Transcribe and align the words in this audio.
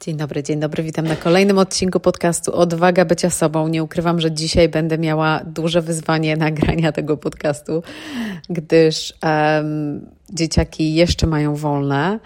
Dzień 0.00 0.16
dobry, 0.16 0.42
dzień 0.42 0.60
dobry. 0.60 0.82
Witam 0.82 1.06
na 1.06 1.16
kolejnym 1.16 1.58
odcinku 1.58 2.00
podcastu 2.00 2.54
Odwaga 2.54 3.04
bycia 3.04 3.30
sobą. 3.30 3.68
Nie 3.68 3.82
ukrywam, 3.82 4.20
że 4.20 4.32
dzisiaj 4.32 4.68
będę 4.68 4.98
miała 4.98 5.40
duże 5.44 5.82
wyzwanie 5.82 6.36
nagrania 6.36 6.92
tego 6.92 7.16
podcastu, 7.16 7.82
gdyż 8.50 9.14
um, 9.22 10.06
dzieciaki 10.32 10.94
jeszcze 10.94 11.26
mają 11.26 11.54
wolne 11.54 12.18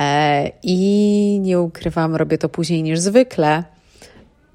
e, 0.00 0.50
i 0.62 1.38
nie 1.42 1.60
ukrywam, 1.60 2.16
robię 2.16 2.38
to 2.38 2.48
później 2.48 2.82
niż 2.82 2.98
zwykle, 2.98 3.64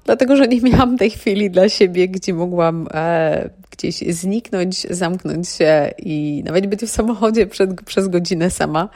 dlatego 0.04 0.36
że 0.36 0.48
nie 0.48 0.60
miałam 0.60 0.98
tej 0.98 1.10
chwili 1.10 1.50
dla 1.50 1.68
siebie, 1.68 2.08
gdzie 2.08 2.34
mogłam 2.34 2.88
e, 2.94 3.50
gdzieś 3.70 3.96
zniknąć, 3.96 4.80
zamknąć 4.80 5.48
się 5.48 5.90
i 5.98 6.42
nawet 6.44 6.66
być 6.66 6.80
w 6.80 6.88
samochodzie 6.88 7.46
przed, 7.46 7.82
przez 7.82 8.08
godzinę 8.08 8.50
sama. 8.50 8.88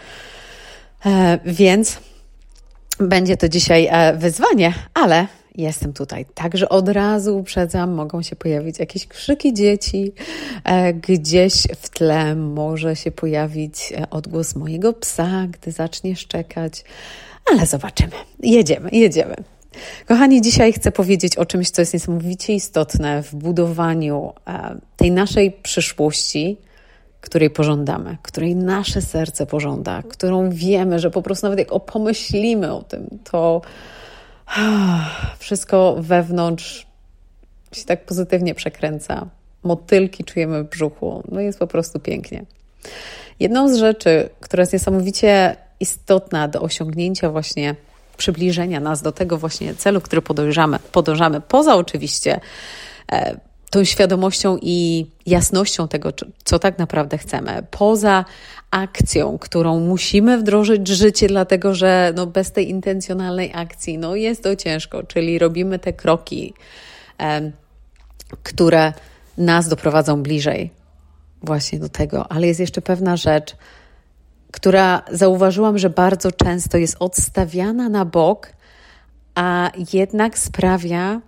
E, 1.07 1.39
więc 1.45 2.01
będzie 3.01 3.37
to 3.37 3.49
dzisiaj 3.49 3.89
e, 3.91 4.17
wyzwanie, 4.17 4.75
ale 4.95 5.27
jestem 5.55 5.93
tutaj. 5.93 6.27
Także 6.35 6.69
od 6.69 6.89
razu 6.89 7.39
uprzedzam, 7.39 7.93
mogą 7.93 8.23
się 8.23 8.37
pojawić 8.37 8.79
jakieś 8.79 9.07
krzyki 9.07 9.55
dzieci, 9.55 10.13
e, 10.65 10.95
gdzieś 10.95 11.55
w 11.77 11.89
tle 11.91 12.35
może 12.35 12.97
się 12.97 13.11
pojawić 13.11 13.93
e, 13.93 14.11
odgłos 14.11 14.57
mojego 14.57 14.93
psa, 14.93 15.47
gdy 15.51 15.73
zacznie 15.73 16.17
szczekać, 16.17 16.85
ale 17.53 17.67
zobaczymy. 17.67 18.13
Jedziemy, 18.43 18.91
jedziemy. 18.93 19.37
Kochani, 20.07 20.43
dzisiaj 20.43 20.73
chcę 20.73 20.93
powiedzieć 20.93 21.37
o 21.37 21.47
czymś, 21.47 21.71
co 21.71 21.83
jest 21.83 21.95
niesamowicie 21.95 22.55
istotne 22.55 23.23
w 23.23 23.35
budowaniu 23.35 24.33
tej 24.97 25.11
naszej 25.11 25.53
przyszłości, 25.53 26.57
której 27.27 27.51
pożądamy, 27.51 28.17
której 28.23 28.57
nasze 28.57 29.03
serce 29.03 29.47
pożąda, 29.47 30.03
którą 30.03 30.51
wiemy, 30.51 30.99
że 30.99 31.11
po 31.11 31.23
prostu 31.23 31.47
nawet 31.47 31.59
jak 31.59 31.73
opomyślimy 31.73 32.73
o 32.73 32.83
tym, 32.83 33.19
to 33.31 33.61
wszystko 35.39 35.97
wewnątrz 35.99 36.87
się 37.73 37.85
tak 37.85 38.05
pozytywnie 38.05 38.55
przekręca. 38.55 39.27
Motylki 39.63 40.25
czujemy 40.25 40.65
w 40.65 40.69
brzuchu. 40.69 41.23
No 41.33 41.41
jest 41.41 41.59
po 41.59 41.67
prostu 41.67 42.01
pięknie. 42.01 42.45
Jedną 43.41 43.69
z 43.69 43.77
rzeczy, 43.77 44.29
która 44.41 44.63
jest 44.63 44.73
niesamowicie 44.73 45.57
istotna 45.81 46.49
do 46.49 46.61
osiągnięcia 46.61 47.31
właśnie 47.31 47.75
przybliżenia 48.17 48.81
nas 48.81 49.03
do 49.03 49.13
tego 49.13 49.39
właśnie 49.39 49.75
celu, 49.75 50.01
który 50.01 50.23
podążamy, 50.23 50.79
podążamy 50.93 51.41
poza 51.41 51.77
oczywiście 51.77 52.41
e, 53.13 53.41
tą 53.71 53.85
świadomością 53.85 54.59
i 54.63 55.07
jasnością 55.27 55.89
tego, 55.89 56.13
co 56.45 56.59
tak 56.59 56.79
naprawdę 56.79 57.19
chcemy, 57.19 57.67
poza 57.71 58.25
akcją, 58.71 59.39
którą 59.39 59.81
musimy 59.81 60.39
wdrożyć 60.39 60.89
życie, 60.89 61.29
dlatego 61.29 61.75
że 61.75 62.13
no, 62.17 62.27
bez 62.27 62.53
tej 62.53 62.71
intencjonalnej 62.71 63.53
akcji 63.55 63.99
no, 63.99 64.17
jest 64.17 64.43
to 64.43 64.57
ciężko, 64.57 65.03
czyli 65.03 65.39
robimy 65.39 65.79
te 65.79 65.93
kroki, 65.93 66.55
które 68.43 68.93
nas 69.39 69.69
doprowadzą 69.69 70.23
bliżej 70.23 70.71
właśnie 71.43 71.79
do 71.79 71.89
tego, 71.89 72.33
ale 72.33 72.47
jest 72.47 72.61
jeszcze 72.61 72.83
pewna 72.83 73.17
rzecz, 73.17 73.57
która 74.53 75.03
zauważyłam, 75.13 75.79
że 75.79 75.91
bardzo 75.91 76.33
często 76.33 76.79
jest 76.79 76.97
odstawiana 76.99 77.89
na 77.89 78.05
bok, 78.05 78.53
a 79.35 79.71
jednak 79.93 80.39
sprawia, 80.39 81.21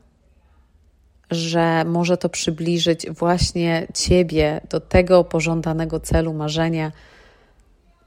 że 1.31 1.85
może 1.85 2.17
to 2.17 2.29
przybliżyć 2.29 3.11
właśnie 3.11 3.87
Ciebie 3.95 4.61
do 4.71 4.81
tego 4.81 5.25
pożądanego 5.25 6.01
celu, 6.01 6.35
marzenia 6.35 6.93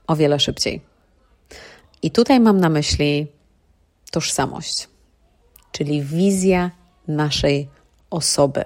o 0.07 0.15
wiele 0.15 0.39
szybciej. 0.39 0.81
I 2.01 2.11
tutaj 2.11 2.39
mam 2.39 2.59
na 2.59 2.69
myśli 2.69 3.27
tożsamość, 4.11 4.87
czyli 5.71 6.01
wizja 6.01 6.71
naszej 7.07 7.69
osoby. 8.09 8.63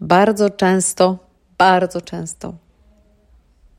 Bardzo 0.00 0.50
często, 0.50 1.18
bardzo 1.58 2.00
często, 2.00 2.54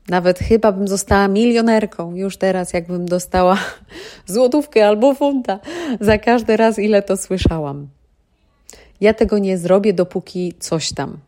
nawet 0.08 0.38
chyba 0.38 0.72
bym 0.72 0.88
została 0.88 1.28
milionerką 1.28 2.14
już 2.14 2.36
teraz, 2.36 2.72
jakbym 2.72 3.06
dostała 3.06 3.58
złotówkę 4.26 4.86
albo 4.86 5.14
funta 5.14 5.58
za 6.00 6.18
każdy 6.18 6.56
raz, 6.56 6.78
ile 6.78 7.02
to 7.02 7.16
słyszałam. 7.16 7.88
Ja 9.00 9.14
tego 9.14 9.38
nie 9.38 9.58
zrobię, 9.58 9.92
dopóki 9.92 10.54
coś 10.58 10.92
tam. 10.92 11.18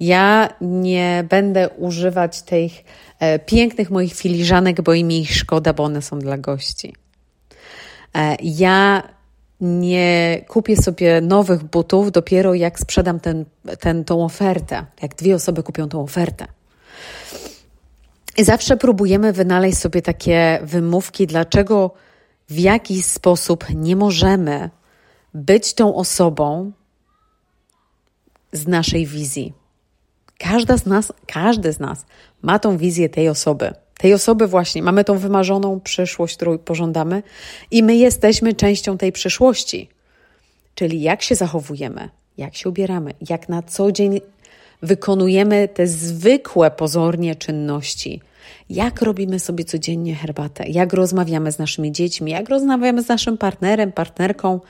Ja 0.00 0.48
nie 0.60 1.24
będę 1.28 1.68
używać 1.68 2.42
tych 2.42 2.72
e, 3.18 3.38
pięknych 3.38 3.90
moich 3.90 4.14
filiżanek, 4.14 4.82
bo 4.82 4.94
im 4.94 5.12
ich 5.12 5.34
szkoda, 5.34 5.72
bo 5.72 5.84
one 5.84 6.02
są 6.02 6.18
dla 6.18 6.38
gości. 6.38 6.94
E, 8.14 8.36
ja 8.42 9.02
nie 9.60 10.44
kupię 10.48 10.76
sobie 10.76 11.20
nowych 11.20 11.64
butów 11.64 12.12
dopiero 12.12 12.54
jak 12.54 12.78
sprzedam 12.78 13.20
ten, 13.20 13.44
ten, 13.80 14.04
tą 14.04 14.24
ofertę, 14.24 14.86
jak 15.02 15.14
dwie 15.14 15.34
osoby 15.34 15.62
kupią 15.62 15.88
tą 15.88 16.02
ofertę. 16.02 16.46
I 18.36 18.44
zawsze 18.44 18.76
próbujemy 18.76 19.32
wynaleźć 19.32 19.78
sobie 19.78 20.02
takie 20.02 20.58
wymówki, 20.62 21.26
dlaczego 21.26 21.90
w 22.48 22.58
jakiś 22.58 23.04
sposób 23.04 23.64
nie 23.74 23.96
możemy 23.96 24.70
być 25.34 25.74
tą 25.74 25.94
osobą 25.94 26.72
z 28.52 28.66
naszej 28.66 29.06
wizji. 29.06 29.52
Każda 30.38 30.76
z 30.76 30.86
nas, 30.86 31.12
każdy 31.26 31.72
z 31.72 31.80
nas 31.80 32.04
ma 32.42 32.58
tą 32.58 32.76
wizję 32.76 33.08
tej 33.08 33.28
osoby. 33.28 33.74
Tej 33.98 34.14
osoby 34.14 34.46
właśnie, 34.46 34.82
mamy 34.82 35.04
tą 35.04 35.18
wymarzoną 35.18 35.80
przyszłość, 35.80 36.36
którą 36.36 36.58
pożądamy 36.58 37.22
i 37.70 37.82
my 37.82 37.96
jesteśmy 37.96 38.54
częścią 38.54 38.98
tej 38.98 39.12
przyszłości. 39.12 39.88
Czyli 40.74 41.02
jak 41.02 41.22
się 41.22 41.34
zachowujemy, 41.34 42.08
jak 42.38 42.56
się 42.56 42.68
ubieramy, 42.68 43.14
jak 43.28 43.48
na 43.48 43.62
co 43.62 43.92
dzień 43.92 44.20
wykonujemy 44.82 45.68
te 45.68 45.86
zwykłe 45.86 46.70
pozornie 46.70 47.34
czynności. 47.34 48.20
Jak 48.70 49.02
robimy 49.02 49.38
sobie 49.38 49.64
codziennie 49.64 50.14
herbatę, 50.14 50.64
jak 50.68 50.92
rozmawiamy 50.92 51.52
z 51.52 51.58
naszymi 51.58 51.92
dziećmi, 51.92 52.32
jak 52.32 52.48
rozmawiamy 52.48 53.02
z 53.02 53.08
naszym 53.08 53.38
partnerem, 53.38 53.92
partnerką, 53.92 54.60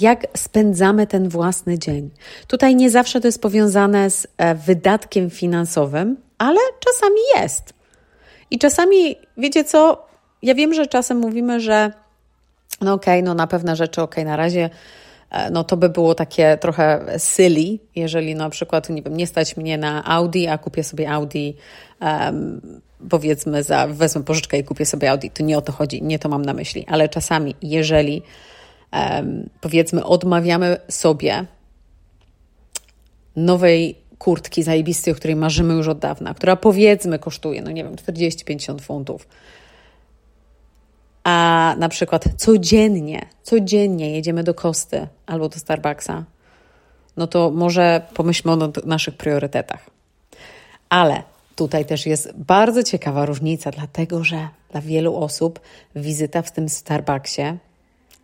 jak 0.00 0.26
spędzamy 0.36 1.06
ten 1.06 1.28
własny 1.28 1.78
dzień. 1.78 2.10
Tutaj 2.46 2.76
nie 2.76 2.90
zawsze 2.90 3.20
to 3.20 3.28
jest 3.28 3.42
powiązane 3.42 4.10
z 4.10 4.26
e, 4.36 4.54
wydatkiem 4.54 5.30
finansowym, 5.30 6.16
ale 6.38 6.60
czasami 6.80 7.20
jest. 7.36 7.74
I 8.50 8.58
czasami, 8.58 9.16
wiecie 9.36 9.64
co, 9.64 10.06
ja 10.42 10.54
wiem, 10.54 10.74
że 10.74 10.86
czasem 10.86 11.18
mówimy, 11.18 11.60
że 11.60 11.92
no 12.80 12.92
okej, 12.92 13.20
okay, 13.20 13.22
no 13.22 13.34
na 13.34 13.46
pewne 13.46 13.76
rzeczy, 13.76 14.02
okej, 14.02 14.24
okay, 14.24 14.30
na 14.30 14.36
razie 14.36 14.70
e, 15.30 15.50
no 15.50 15.64
to 15.64 15.76
by 15.76 15.88
było 15.88 16.14
takie 16.14 16.58
trochę 16.60 17.04
silly, 17.18 17.78
jeżeli 17.96 18.34
na 18.34 18.50
przykład, 18.50 18.90
nie 18.90 19.02
wiem, 19.02 19.16
nie 19.16 19.26
stać 19.26 19.56
mnie 19.56 19.78
na 19.78 20.04
Audi, 20.04 20.46
a 20.46 20.58
kupię 20.58 20.84
sobie 20.84 21.10
Audi 21.10 21.56
um, 22.00 22.80
powiedzmy 23.10 23.62
za, 23.62 23.86
wezmę 23.86 24.24
pożyczkę 24.24 24.58
i 24.58 24.64
kupię 24.64 24.86
sobie 24.86 25.10
Audi, 25.10 25.30
to 25.30 25.42
nie 25.42 25.58
o 25.58 25.62
to 25.62 25.72
chodzi, 25.72 26.02
nie 26.02 26.18
to 26.18 26.28
mam 26.28 26.44
na 26.44 26.52
myśli, 26.52 26.86
ale 26.88 27.08
czasami, 27.08 27.54
jeżeli 27.62 28.22
powiedzmy, 29.60 30.04
odmawiamy 30.04 30.76
sobie 30.88 31.44
nowej 33.36 33.98
kurtki 34.18 34.62
zajebistej, 34.62 35.12
o 35.12 35.16
której 35.16 35.36
marzymy 35.36 35.74
już 35.74 35.88
od 35.88 35.98
dawna, 35.98 36.34
która 36.34 36.56
powiedzmy 36.56 37.18
kosztuje, 37.18 37.62
no 37.62 37.70
nie 37.70 37.84
wiem, 37.84 37.96
40-50 37.96 38.80
funtów. 38.80 39.28
A 41.24 41.74
na 41.78 41.88
przykład 41.88 42.24
codziennie, 42.36 43.26
codziennie 43.42 44.10
jedziemy 44.10 44.44
do 44.44 44.54
Kosty 44.54 45.06
albo 45.26 45.48
do 45.48 45.58
Starbucksa, 45.58 46.24
no 47.16 47.26
to 47.26 47.50
może 47.50 48.02
pomyślmy 48.14 48.52
o 48.52 48.72
naszych 48.84 49.16
priorytetach. 49.16 49.90
Ale 50.88 51.22
tutaj 51.56 51.84
też 51.84 52.06
jest 52.06 52.32
bardzo 52.36 52.82
ciekawa 52.82 53.26
różnica, 53.26 53.70
dlatego 53.70 54.24
że 54.24 54.48
dla 54.70 54.80
wielu 54.80 55.16
osób 55.16 55.60
wizyta 55.96 56.42
w 56.42 56.52
tym 56.52 56.68
Starbucksie 56.68 57.42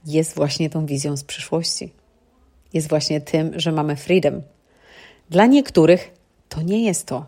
jest 0.06 0.34
właśnie 0.34 0.70
tą 0.70 0.86
wizją 0.86 1.16
z 1.16 1.24
przyszłości. 1.24 1.92
Jest 2.74 2.88
właśnie 2.88 3.20
tym, 3.20 3.60
że 3.60 3.72
mamy 3.72 3.96
freedom. 3.96 4.42
Dla 5.30 5.46
niektórych 5.46 6.10
to 6.48 6.62
nie 6.62 6.84
jest 6.84 7.06
to. 7.06 7.26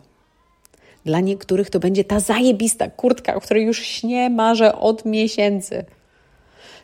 Dla 1.04 1.20
niektórych 1.20 1.70
to 1.70 1.80
będzie 1.80 2.04
ta 2.04 2.20
zajebista 2.20 2.90
kurtka, 2.90 3.34
o 3.34 3.40
której 3.40 3.64
już 3.64 3.82
śnie, 3.82 4.30
marzę 4.30 4.74
od 4.74 5.04
miesięcy. 5.04 5.84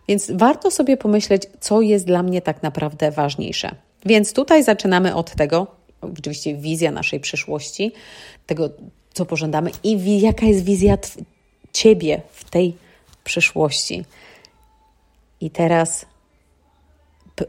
Więc 0.08 0.30
warto 0.30 0.70
sobie 0.70 0.96
pomyśleć, 0.96 1.42
co 1.60 1.80
jest 1.80 2.06
dla 2.06 2.22
mnie 2.22 2.42
tak 2.42 2.62
naprawdę 2.62 3.10
ważniejsze. 3.10 3.74
Więc 4.06 4.32
tutaj 4.32 4.64
zaczynamy 4.64 5.14
od 5.14 5.34
tego, 5.34 5.66
oczywiście 6.00 6.54
wizja 6.54 6.90
naszej 6.90 7.20
przyszłości, 7.20 7.92
tego, 8.46 8.70
co 9.12 9.26
pożądamy 9.26 9.70
i 9.82 10.20
jaka 10.20 10.46
jest 10.46 10.64
wizja 10.64 10.98
Ciebie 11.72 12.22
w 12.32 12.50
tej 12.50 12.76
przyszłości. 13.24 14.04
I 15.40 15.50
teraz, 15.50 16.06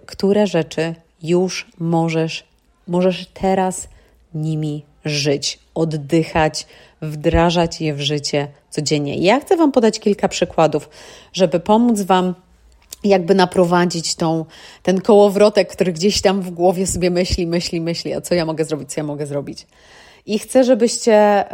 które 0.05 0.47
rzeczy 0.47 0.95
już 1.23 1.67
możesz, 1.79 2.43
możesz 2.87 3.27
teraz 3.33 3.87
nimi 4.33 4.85
żyć, 5.05 5.59
oddychać 5.75 6.67
wdrażać 7.01 7.81
je 7.81 7.93
w 7.93 8.01
życie 8.01 8.47
codziennie. 8.69 9.17
Ja 9.17 9.39
chcę 9.39 9.57
Wam 9.57 9.71
podać 9.71 9.99
kilka 9.99 10.27
przykładów, 10.27 10.89
żeby 11.33 11.59
pomóc 11.59 12.01
Wam 12.01 12.35
jakby 13.03 13.35
naprowadzić 13.35 14.15
tą, 14.15 14.45
ten 14.83 15.01
kołowrotek, 15.01 15.71
który 15.71 15.93
gdzieś 15.93 16.21
tam 16.21 16.41
w 16.41 16.49
głowie 16.49 16.87
sobie 16.87 17.09
myśli, 17.09 17.47
myśli, 17.47 17.81
myśli, 17.81 18.13
a 18.13 18.21
co 18.21 18.35
ja 18.35 18.45
mogę 18.45 18.65
zrobić, 18.65 18.93
co 18.93 18.99
ja 18.99 19.03
mogę 19.03 19.27
zrobić. 19.27 19.67
I 20.25 20.39
chcę, 20.39 20.63
żebyście 20.63 21.45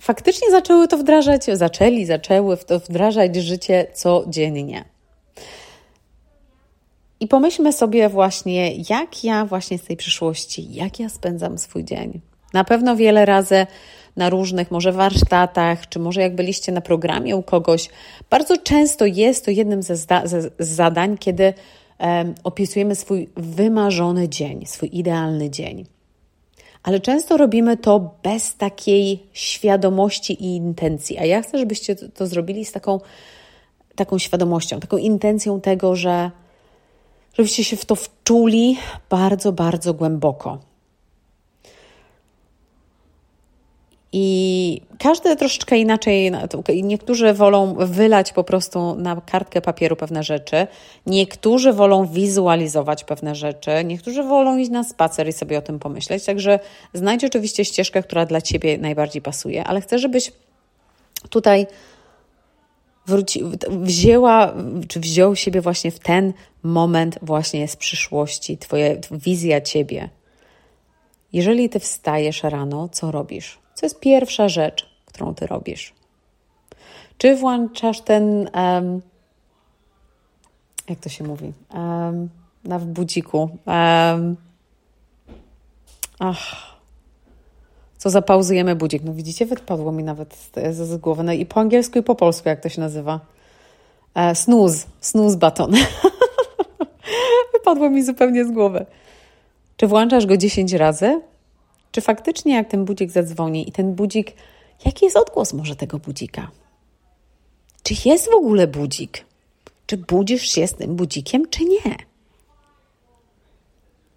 faktycznie 0.00 0.50
zaczęły 0.50 0.88
to 0.88 0.98
wdrażać, 0.98 1.44
zaczęli, 1.44 2.04
zaczęły 2.04 2.56
w 2.56 2.64
to 2.64 2.78
wdrażać 2.78 3.36
życie 3.36 3.86
codziennie. 3.94 4.84
I 7.20 7.28
pomyślmy 7.28 7.72
sobie 7.72 8.08
właśnie, 8.08 8.76
jak 8.90 9.24
ja 9.24 9.44
właśnie 9.44 9.78
z 9.78 9.84
tej 9.84 9.96
przyszłości, 9.96 10.74
jak 10.74 11.00
ja 11.00 11.08
spędzam 11.08 11.58
swój 11.58 11.84
dzień. 11.84 12.20
Na 12.54 12.64
pewno 12.64 12.96
wiele 12.96 13.26
razy 13.26 13.66
na 14.16 14.30
różnych, 14.30 14.70
może 14.70 14.92
warsztatach, 14.92 15.88
czy 15.88 15.98
może 15.98 16.20
jak 16.20 16.34
byliście 16.34 16.72
na 16.72 16.80
programie 16.80 17.36
u 17.36 17.42
kogoś, 17.42 17.88
bardzo 18.30 18.56
często 18.56 19.06
jest 19.06 19.44
to 19.44 19.50
jednym 19.50 19.82
ze, 19.82 19.94
zda- 19.96 20.26
ze 20.26 20.50
zadań, 20.58 21.18
kiedy 21.18 21.54
um, 21.98 22.34
opisujemy 22.44 22.94
swój 22.94 23.28
wymarzony 23.36 24.28
dzień, 24.28 24.66
swój 24.66 24.90
idealny 24.92 25.50
dzień. 25.50 25.97
Ale 26.82 27.00
często 27.00 27.36
robimy 27.36 27.76
to 27.76 28.14
bez 28.22 28.56
takiej 28.56 29.26
świadomości 29.32 30.44
i 30.44 30.56
intencji. 30.56 31.18
A 31.18 31.24
ja 31.24 31.42
chcę, 31.42 31.58
żebyście 31.58 31.96
to, 31.96 32.26
zrobili 32.26 32.64
z 32.64 32.72
taką, 32.72 33.00
taką 33.94 34.18
świadomością, 34.18 34.80
taką 34.80 34.96
intencją 34.96 35.60
tego, 35.60 35.96
że 35.96 36.30
żebyście 37.34 37.64
się 37.64 37.76
w 37.76 37.84
to 37.84 37.94
wczuli 37.94 38.76
bardzo, 39.10 39.52
bardzo 39.52 39.94
głęboko. 39.94 40.58
I 44.12 44.80
każdy 44.98 45.36
troszeczkę 45.36 45.78
inaczej, 45.78 46.32
niektórzy 46.82 47.32
wolą 47.32 47.74
wylać 47.78 48.32
po 48.32 48.44
prostu 48.44 48.94
na 48.94 49.20
kartkę 49.20 49.60
papieru 49.60 49.96
pewne 49.96 50.22
rzeczy, 50.22 50.66
niektórzy 51.06 51.72
wolą 51.72 52.06
wizualizować 52.06 53.04
pewne 53.04 53.34
rzeczy, 53.34 53.70
niektórzy 53.84 54.22
wolą 54.22 54.56
iść 54.56 54.70
na 54.70 54.84
spacer 54.84 55.28
i 55.28 55.32
sobie 55.32 55.58
o 55.58 55.62
tym 55.62 55.78
pomyśleć. 55.78 56.24
Także 56.24 56.60
znajdź 56.94 57.24
oczywiście 57.24 57.64
ścieżkę, 57.64 58.02
która 58.02 58.26
dla 58.26 58.40
Ciebie 58.40 58.78
najbardziej 58.78 59.22
pasuje, 59.22 59.64
ale 59.64 59.80
chcę, 59.80 59.98
żebyś 59.98 60.32
tutaj 61.30 61.66
wróci, 63.06 63.44
wzięła, 63.70 64.54
czy 64.88 65.00
wziął 65.00 65.36
siebie 65.36 65.60
właśnie 65.60 65.90
w 65.90 65.98
ten 65.98 66.32
moment 66.62 67.18
właśnie 67.22 67.68
z 67.68 67.76
przyszłości, 67.76 68.58
Twoja 68.58 68.88
wizja 69.10 69.60
Ciebie. 69.60 70.10
Jeżeli 71.32 71.68
Ty 71.68 71.80
wstajesz 71.80 72.42
rano, 72.42 72.88
co 72.88 73.10
robisz? 73.10 73.58
Co 73.78 73.86
jest 73.86 74.00
pierwsza 74.00 74.48
rzecz, 74.48 74.90
którą 75.06 75.34
Ty 75.34 75.46
robisz? 75.46 75.94
Czy 77.18 77.36
włączasz 77.36 78.00
ten, 78.00 78.50
um, 78.54 79.02
jak 80.88 80.98
to 80.98 81.08
się 81.08 81.24
mówi, 81.24 81.52
um, 81.74 82.28
na 82.64 82.78
budziku, 82.78 83.38
um, 83.66 84.36
ach, 86.18 86.40
co 87.98 88.10
zapauzujemy 88.10 88.76
budzik. 88.76 89.02
No 89.04 89.14
widzicie, 89.14 89.46
wypadło 89.46 89.92
mi 89.92 90.04
nawet 90.04 90.34
z, 90.34 90.76
z, 90.76 90.96
głowy. 90.96 91.22
No 91.22 91.32
i 91.32 91.46
po 91.46 91.60
angielsku 91.60 91.98
i 91.98 92.02
po 92.02 92.14
polsku, 92.14 92.48
jak 92.48 92.60
to 92.60 92.68
się 92.68 92.80
nazywa. 92.80 93.20
E, 94.14 94.34
snooze, 94.34 94.86
snooze 95.00 95.36
button. 95.36 95.72
wypadło 97.54 97.90
mi 97.90 98.04
zupełnie 98.04 98.44
z 98.44 98.50
głowy. 98.50 98.86
Czy 99.76 99.86
włączasz 99.86 100.26
go 100.26 100.36
10 100.36 100.72
razy? 100.72 101.20
Czy 101.98 102.02
faktycznie 102.02 102.54
jak 102.54 102.68
ten 102.68 102.84
budzik 102.84 103.10
zadzwoni 103.10 103.68
i 103.68 103.72
ten 103.72 103.94
budzik, 103.94 104.32
jaki 104.84 105.04
jest 105.04 105.16
odgłos 105.16 105.52
może 105.52 105.76
tego 105.76 105.98
budzika? 105.98 106.50
Czy 107.82 107.94
jest 108.08 108.30
w 108.30 108.34
ogóle 108.34 108.66
budzik? 108.66 109.24
Czy 109.86 109.96
budzisz 109.96 110.50
się 110.50 110.66
z 110.66 110.74
tym 110.74 110.96
budzikiem, 110.96 111.50
czy 111.50 111.64
nie? 111.64 111.96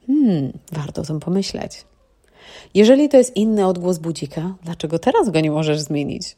Hmm, 0.07 0.53
warto 0.71 1.01
o 1.01 1.05
tym 1.05 1.19
pomyśleć. 1.19 1.85
Jeżeli 2.73 3.09
to 3.09 3.17
jest 3.17 3.35
inny 3.35 3.65
odgłos 3.65 3.97
budzika, 3.97 4.55
dlaczego 4.63 4.99
teraz 4.99 5.29
go 5.29 5.39
nie 5.39 5.51
możesz 5.51 5.79
zmienić? 5.79 6.35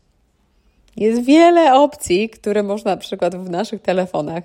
Jest 0.95 1.23
wiele 1.23 1.73
opcji, 1.73 2.29
które 2.29 2.63
można 2.63 2.91
na 2.91 2.97
przykład 2.97 3.35
w 3.35 3.49
naszych 3.49 3.81
telefonach, 3.81 4.43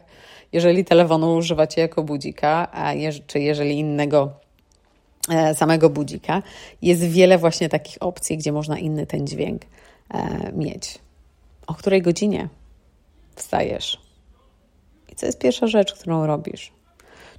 jeżeli 0.52 0.84
telefonu 0.84 1.34
używacie 1.34 1.80
jako 1.80 2.02
budzika, 2.02 2.68
a 2.72 2.92
czy 3.26 3.40
jeżeli 3.40 3.78
innego 3.78 4.47
samego 5.54 5.90
budzika, 5.90 6.42
jest 6.82 7.02
wiele 7.02 7.38
właśnie 7.38 7.68
takich 7.68 7.96
opcji, 8.00 8.38
gdzie 8.38 8.52
można 8.52 8.78
inny 8.78 9.06
ten 9.06 9.26
dźwięk 9.26 9.62
e, 10.10 10.52
mieć. 10.52 10.98
O 11.66 11.74
której 11.74 12.02
godzinie 12.02 12.48
wstajesz? 13.36 14.00
I 15.12 15.14
co 15.14 15.26
jest 15.26 15.38
pierwsza 15.38 15.66
rzecz, 15.66 15.94
którą 15.94 16.26
robisz? 16.26 16.72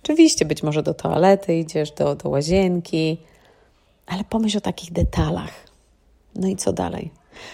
Oczywiście, 0.03 0.45
być 0.45 0.63
może 0.63 0.83
do 0.83 0.93
toalety 0.93 1.55
idziesz, 1.55 1.91
do, 1.91 2.15
do 2.15 2.29
łazienki, 2.29 3.17
ale 4.07 4.23
pomyśl 4.23 4.57
o 4.57 4.61
takich 4.61 4.91
detalach. 4.91 5.51
No 6.35 6.47
i 6.47 6.55
co 6.55 6.73
dalej? 6.73 7.11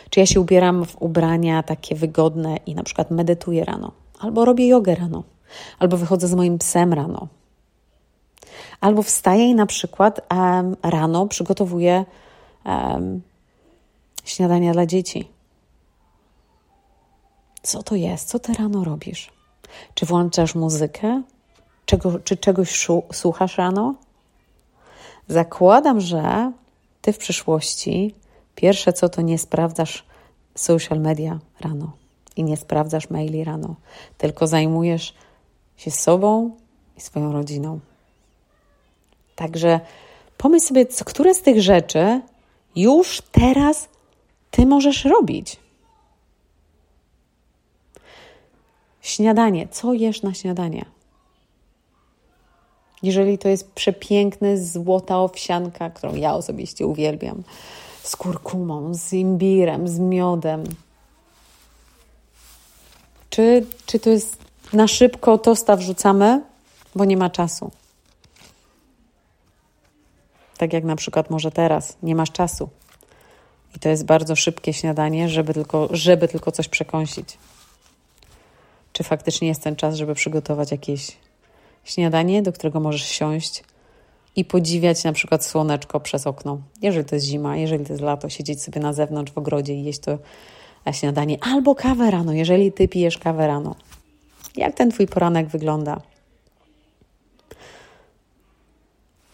Czy 0.10 0.20
ja 0.20 0.26
się 0.26 0.40
ubieram 0.40 0.86
w 0.86 1.02
ubrania 1.02 1.64
takie 1.64 1.96
wygodne 1.96 2.58
i 2.66 2.76
na 2.76 2.84
przykład 2.84 3.12
medytuję 3.12 3.66
rano, 3.66 3.92
albo 4.20 4.46
robię 4.46 4.68
jogę 4.68 4.96
rano, 4.96 5.24
albo 5.80 5.98
wychodzę 5.98 6.28
z 6.28 6.34
moim 6.34 6.58
psem 6.58 6.94
rano, 6.94 7.28
albo 8.82 9.04
wstaję 9.04 9.50
i 9.50 9.56
na 9.56 9.66
przykład 9.66 10.22
um, 10.32 10.76
rano 10.84 11.28
przygotowuję 11.28 12.06
um, 12.66 13.22
śniadania 14.24 14.74
dla 14.74 14.86
dzieci. 14.86 15.30
Co 17.62 17.84
to 17.84 17.96
jest? 17.96 18.28
Co 18.28 18.40
ty 18.40 18.54
rano 18.54 18.84
robisz? 18.84 19.32
Czy 19.94 20.06
włączasz 20.06 20.56
muzykę? 20.56 21.22
Czego, 21.86 22.20
czy 22.20 22.38
czegoś 22.38 22.88
słuchasz 23.14 23.58
rano? 23.58 23.96
Zakładam, 25.28 26.02
że 26.02 26.52
ty 27.02 27.14
w 27.14 27.18
przyszłości 27.18 28.16
pierwsze 28.56 28.94
co 28.94 29.10
to 29.10 29.22
nie 29.22 29.38
sprawdzasz 29.38 30.06
social 30.56 31.00
media 31.00 31.40
rano 31.62 31.92
i 32.36 32.44
nie 32.44 32.58
sprawdzasz 32.58 33.10
maili 33.10 33.44
rano, 33.44 33.76
tylko 34.18 34.48
zajmujesz 34.48 35.14
się 35.78 35.92
sobą 35.92 36.56
i 36.98 37.02
swoją 37.02 37.32
rodziną. 37.32 37.80
Także 39.36 39.80
pomyśl 40.38 40.66
sobie, 40.66 40.86
które 40.86 41.36
z 41.36 41.42
tych 41.42 41.62
rzeczy 41.62 42.22
już 42.76 43.22
teraz 43.32 43.88
ty 44.52 44.66
możesz 44.66 45.06
robić. 45.06 45.60
Śniadanie. 49.02 49.68
Co 49.68 49.94
jesz 49.94 50.22
na 50.22 50.34
śniadanie? 50.34 50.86
Jeżeli 53.04 53.38
to 53.38 53.50
jest 53.50 53.72
przepiękny, 53.72 54.66
złota 54.66 55.20
owsianka, 55.20 55.90
którą 55.90 56.16
ja 56.16 56.34
osobiście 56.36 56.88
uwielbiam, 56.88 57.44
z 58.04 58.16
kurkumą, 58.16 58.94
z 58.94 59.14
imbirem, 59.14 59.88
z 59.88 60.00
miodem. 60.00 60.64
Czy, 63.30 63.66
czy 63.86 64.00
to 64.00 64.10
jest 64.10 64.38
na 64.74 64.88
szybko 64.88 65.38
tosta 65.38 65.76
wrzucamy, 65.76 66.42
bo 66.96 67.06
nie 67.06 67.18
ma 67.18 67.30
czasu? 67.30 67.72
Tak 70.58 70.74
jak 70.74 70.84
na 70.84 70.96
przykład 70.96 71.30
może 71.30 71.52
teraz, 71.52 71.98
nie 72.04 72.16
masz 72.16 72.32
czasu. 72.32 72.70
I 73.76 73.80
to 73.80 73.90
jest 73.90 74.06
bardzo 74.06 74.36
szybkie 74.36 74.74
śniadanie, 74.74 75.30
żeby 75.30 75.54
tylko, 75.54 75.88
żeby 75.92 76.28
tylko 76.28 76.52
coś 76.52 76.68
przekąsić. 76.68 77.38
Czy 78.94 79.04
faktycznie 79.04 79.48
jest 79.48 79.64
ten 79.64 79.76
czas, 79.76 79.96
żeby 79.96 80.16
przygotować 80.16 80.72
jakieś 80.72 81.18
śniadanie, 81.84 82.42
do 82.42 82.54
którego 82.54 82.80
możesz 82.80 83.06
siąść 83.06 83.64
i 84.36 84.46
podziwiać 84.46 85.04
na 85.04 85.14
przykład 85.14 85.46
słoneczko 85.46 86.00
przez 86.00 86.28
okno. 86.28 86.58
Jeżeli 86.82 87.06
to 87.06 87.16
jest 87.16 87.26
zima, 87.26 87.58
jeżeli 87.58 87.86
to 87.86 87.94
jest 87.94 88.04
lato, 88.04 88.30
siedzieć 88.30 88.62
sobie 88.62 88.82
na 88.82 88.94
zewnątrz 88.94 89.32
w 89.32 89.38
ogrodzie 89.38 89.74
i 89.74 89.84
jeść 89.84 90.00
to 90.00 90.18
śniadanie, 90.92 91.38
albo 91.42 91.76
kawę 91.76 92.12
rano, 92.12 92.34
jeżeli 92.34 92.72
ty 92.72 92.88
pijesz 92.88 93.18
kawę 93.18 93.48
rano. 93.48 93.76
Jak 94.56 94.76
ten 94.76 94.92
twój 94.92 95.08
poranek 95.08 95.48
wygląda? 95.48 96.02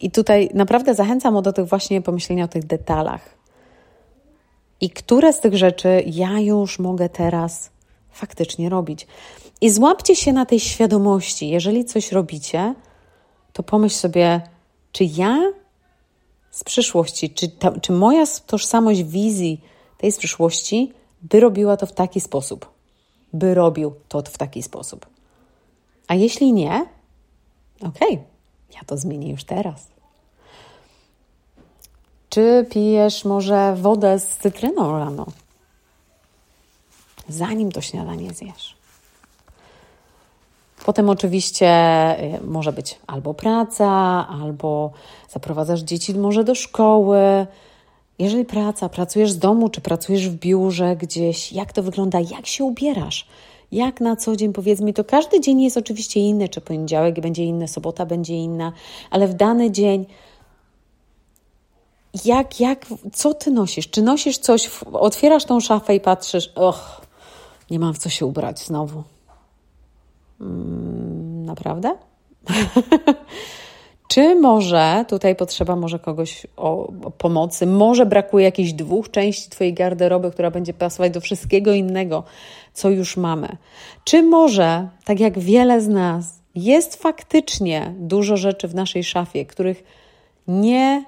I 0.02 0.12
tutaj 0.12 0.50
naprawdę 0.54 0.96
zachęcam 0.96 1.42
do 1.42 1.54
tych 1.54 1.66
właśnie 1.66 2.02
pomyślenia 2.02 2.46
o 2.46 2.48
tych 2.48 2.66
detalach. 2.66 3.38
I 4.82 4.90
które 4.90 5.34
z 5.34 5.40
tych 5.40 5.58
rzeczy 5.58 6.04
ja 6.06 6.40
już 6.40 6.80
mogę 6.80 7.10
teraz 7.10 7.70
faktycznie 8.12 8.70
robić? 8.70 9.08
I 9.62 9.70
złapcie 9.70 10.16
się 10.16 10.34
na 10.34 10.46
tej 10.46 10.60
świadomości. 10.60 11.50
Jeżeli 11.50 11.86
coś 11.86 12.12
robicie, 12.12 12.76
to 13.54 13.64
pomyśl 13.64 13.96
sobie, 13.96 14.42
czy 14.92 15.04
ja 15.04 15.38
z 16.52 16.64
przyszłości, 16.64 17.30
czy, 17.30 17.50
ta, 17.50 17.80
czy 17.80 17.92
moja 17.92 18.24
tożsamość 18.46 19.04
wizji 19.04 19.62
tej 19.98 20.12
z 20.12 20.18
przyszłości 20.18 20.94
by 21.22 21.40
robiła 21.40 21.78
to 21.78 21.86
w 21.86 21.94
taki 21.94 22.22
sposób, 22.22 22.70
by 23.34 23.54
robił 23.54 23.94
to 24.08 24.22
w 24.22 24.38
taki 24.38 24.64
sposób. 24.64 25.06
A 26.08 26.16
jeśli 26.16 26.54
nie, 26.54 26.86
okej, 27.82 28.14
okay, 28.14 28.31
ja 28.76 28.82
to 28.86 28.98
zmienię 28.98 29.32
już 29.32 29.44
teraz. 29.44 29.88
Czy 32.30 32.66
pijesz 32.70 33.26
może 33.26 33.76
wodę 33.76 34.20
z 34.20 34.38
cytryną 34.38 35.00
rano? 35.00 35.26
Zanim 37.30 37.72
to 37.72 37.82
śniadanie 37.82 38.34
zjesz. 38.34 38.76
Potem 40.86 41.10
oczywiście 41.10 41.70
y, 42.36 42.42
może 42.48 42.74
być 42.74 43.00
albo 43.08 43.34
praca, 43.34 43.88
albo 44.42 44.92
zaprowadzasz 45.30 45.80
dzieci 45.82 46.14
może 46.14 46.44
do 46.44 46.56
szkoły. 46.56 47.48
Jeżeli 48.20 48.46
praca, 48.46 48.90
pracujesz 48.90 49.32
z 49.32 49.40
domu, 49.40 49.70
czy 49.70 49.82
pracujesz 49.82 50.30
w 50.30 50.36
biurze 50.36 50.96
gdzieś, 50.96 51.52
jak 51.54 51.74
to 51.74 51.84
wygląda, 51.84 52.20
jak 52.20 52.48
się 52.48 52.64
ubierasz, 52.64 53.28
jak 53.72 54.02
na 54.02 54.16
co 54.16 54.36
dzień 54.36 54.54
powiedzmy, 54.54 54.94
to 54.94 55.04
każdy 55.04 55.40
dzień 55.40 55.62
jest 55.62 55.78
oczywiście 55.78 56.20
inny, 56.20 56.50
czy 56.50 56.62
poniedziałek 56.62 57.22
będzie 57.22 57.44
inny, 57.44 57.68
sobota 57.68 58.06
będzie 58.06 58.36
inna, 58.36 58.72
ale 59.10 59.28
w 59.28 59.34
dany 59.34 59.72
dzień 59.72 60.06
jak, 62.26 62.60
jak, 62.60 62.86
co 63.14 63.34
ty 63.34 63.52
nosisz? 63.52 63.90
Czy 63.90 64.02
nosisz 64.02 64.38
coś, 64.38 64.70
otwierasz 64.94 65.46
tą 65.46 65.60
szafę 65.60 65.96
i 65.96 66.00
patrzysz, 66.00 66.52
och, 66.56 67.02
nie 67.72 67.80
mam 67.80 67.94
w 67.94 67.98
co 67.98 68.10
się 68.10 68.26
ubrać 68.26 68.60
znowu. 68.60 69.04
Mm, 70.42 71.46
naprawdę? 71.46 71.96
Czy 74.12 74.36
może 74.36 75.06
tutaj 75.08 75.36
potrzeba 75.36 75.76
może 75.76 76.00
kogoś 76.00 76.48
o, 76.58 76.88
o, 76.88 77.12
pomocy? 77.12 77.66
Może 77.66 78.06
brakuje 78.06 78.46
jakichś 78.46 78.72
dwóch 78.72 79.12
części 79.12 79.50
Twojej 79.50 79.74
garderoby, 79.74 80.32
która 80.32 80.52
będzie 80.52 80.74
pasować 80.74 81.14
do 81.14 81.22
wszystkiego 81.22 81.74
innego, 81.74 82.24
co 82.74 82.90
już 82.90 83.18
mamy? 83.18 83.58
Czy 84.04 84.24
może, 84.24 84.90
tak 85.06 85.20
jak 85.20 85.40
wiele 85.40 85.82
z 85.82 85.88
nas, 85.88 86.40
jest 86.56 86.96
faktycznie 86.96 87.94
dużo 88.00 88.38
rzeczy 88.38 88.68
w 88.68 88.76
naszej 88.76 89.04
szafie, 89.04 89.46
których 89.46 89.84
nie 90.48 91.06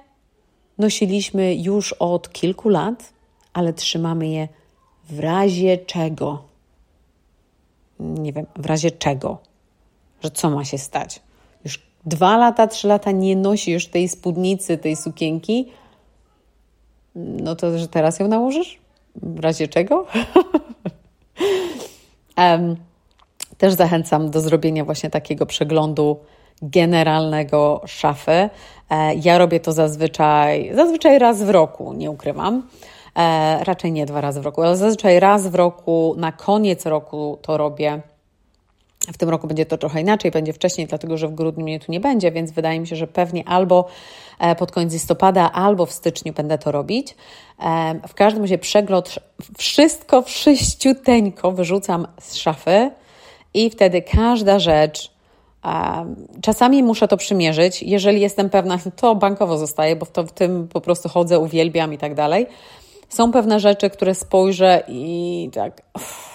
nosiliśmy 0.78 1.54
już 1.54 1.92
od 1.92 2.32
kilku 2.32 2.68
lat, 2.68 3.12
ale 3.52 3.72
trzymamy 3.72 4.28
je 4.28 4.48
w 5.08 5.20
razie 5.20 5.78
czego? 5.78 6.42
Nie 8.00 8.32
wiem, 8.32 8.46
w 8.56 8.66
razie 8.66 8.90
czego? 8.90 9.38
Że 10.22 10.30
co 10.30 10.50
ma 10.50 10.64
się 10.64 10.78
stać? 10.78 11.23
Już 12.04 12.18
dwa 12.18 12.36
lata, 12.36 12.66
trzy 12.66 12.88
lata 12.88 13.10
nie 13.10 13.36
nosisz 13.36 13.86
tej 13.86 14.08
spódnicy, 14.08 14.78
tej 14.78 14.96
sukienki, 14.96 15.68
no 17.14 17.56
to, 17.56 17.78
że 17.78 17.88
teraz 17.88 18.20
ją 18.20 18.28
nałożysz? 18.28 18.78
W 19.16 19.40
razie 19.40 19.68
czego? 19.68 20.06
um, 22.38 22.76
też 23.58 23.74
zachęcam 23.74 24.30
do 24.30 24.40
zrobienia 24.40 24.84
właśnie 24.84 25.10
takiego 25.10 25.46
przeglądu 25.46 26.16
generalnego 26.62 27.80
szafy. 27.86 28.50
E, 28.90 29.14
ja 29.14 29.38
robię 29.38 29.60
to 29.60 29.72
zazwyczaj, 29.72 30.70
zazwyczaj 30.74 31.18
raz 31.18 31.42
w 31.42 31.50
roku, 31.50 31.92
nie 31.92 32.10
ukrywam. 32.10 32.68
E, 33.16 33.64
raczej 33.64 33.92
nie 33.92 34.06
dwa 34.06 34.20
razy 34.20 34.40
w 34.40 34.44
roku, 34.44 34.62
ale 34.62 34.76
zazwyczaj 34.76 35.20
raz 35.20 35.48
w 35.48 35.54
roku, 35.54 36.14
na 36.18 36.32
koniec 36.32 36.86
roku 36.86 37.38
to 37.42 37.56
robię 37.56 38.02
w 39.12 39.18
tym 39.18 39.28
roku 39.28 39.46
będzie 39.46 39.66
to 39.66 39.78
trochę 39.78 40.00
inaczej, 40.00 40.30
będzie 40.30 40.52
wcześniej, 40.52 40.86
dlatego 40.86 41.16
że 41.16 41.28
w 41.28 41.34
grudniu 41.34 41.64
mnie 41.64 41.80
tu 41.80 41.92
nie 41.92 42.00
będzie, 42.00 42.32
więc 42.32 42.50
wydaje 42.50 42.80
mi 42.80 42.86
się, 42.86 42.96
że 42.96 43.06
pewnie 43.06 43.48
albo 43.48 43.86
e, 44.38 44.54
pod 44.54 44.72
koniec 44.72 44.92
listopada, 44.92 45.52
albo 45.52 45.86
w 45.86 45.92
styczniu 45.92 46.32
będę 46.32 46.58
to 46.58 46.72
robić. 46.72 47.14
E, 47.60 48.00
w 48.08 48.14
każdym 48.14 48.42
razie 48.42 48.58
przegląd, 48.58 49.18
wszystko 49.58 50.22
wszyściuteńko 50.22 51.52
wyrzucam 51.52 52.06
z 52.20 52.34
szafy 52.34 52.90
i 53.54 53.70
wtedy 53.70 54.02
każda 54.02 54.58
rzecz, 54.58 55.10
e, 55.64 55.70
czasami 56.42 56.82
muszę 56.82 57.08
to 57.08 57.16
przymierzyć. 57.16 57.82
Jeżeli 57.82 58.20
jestem 58.20 58.50
pewna, 58.50 58.78
to 59.00 59.14
bankowo 59.14 59.58
zostaje, 59.58 59.96
bo 59.96 60.06
w, 60.06 60.10
to, 60.10 60.24
w 60.24 60.32
tym 60.32 60.68
po 60.68 60.80
prostu 60.80 61.08
chodzę, 61.08 61.38
uwielbiam 61.38 61.94
i 61.94 61.98
tak 61.98 62.14
dalej. 62.14 62.46
Są 63.08 63.32
pewne 63.32 63.60
rzeczy, 63.60 63.90
które 63.90 64.14
spojrzę 64.14 64.82
i 64.88 65.50
tak. 65.52 65.82
Uff, 65.96 66.33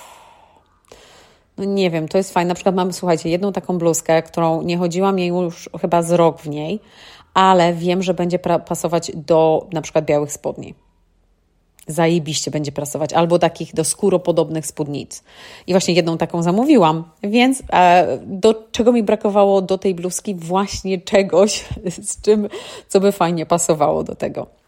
nie 1.68 1.90
wiem, 1.90 2.08
to 2.08 2.18
jest 2.18 2.34
fajne. 2.34 2.48
Na 2.48 2.56
przykład 2.56 2.76
mamy, 2.76 2.94
słuchajcie, 2.94 3.30
jedną 3.30 3.52
taką 3.52 3.78
bluzkę, 3.78 4.24
którą 4.24 4.62
nie 4.62 4.78
chodziłam 4.78 5.20
jej 5.20 5.28
już 5.28 5.70
chyba 5.82 6.02
z 6.02 6.12
rok 6.12 6.42
w 6.42 6.50
niej, 6.50 6.80
ale 7.34 7.74
wiem, 7.74 8.04
że 8.04 8.14
będzie 8.14 8.40
pasować 8.40 9.12
do 9.16 9.68
na 9.74 9.82
przykład 9.82 10.06
białych 10.06 10.32
spodni. 10.32 10.76
Zajebiście 11.88 12.52
będzie 12.52 12.72
pasować, 12.72 13.14
albo 13.14 13.40
takich 13.40 13.74
do 13.74 13.84
skóropodobnych 13.84 14.66
spódnic. 14.66 15.24
I 15.68 15.74
właśnie 15.74 15.94
jedną 15.94 16.18
taką 16.18 16.44
zamówiłam, 16.44 17.04
więc 17.24 17.64
e, 17.74 18.20
do 18.26 18.64
czego 18.72 18.92
mi 18.92 19.04
brakowało 19.04 19.62
do 19.62 19.78
tej 19.78 19.96
bluzki? 19.96 20.36
Właśnie 20.36 21.02
czegoś, 21.02 21.66
z 22.02 22.22
czym, 22.22 22.50
co 22.88 23.00
by 23.00 23.12
fajnie 23.12 23.46
pasowało 23.46 24.04
do 24.04 24.16
tego. 24.16 24.59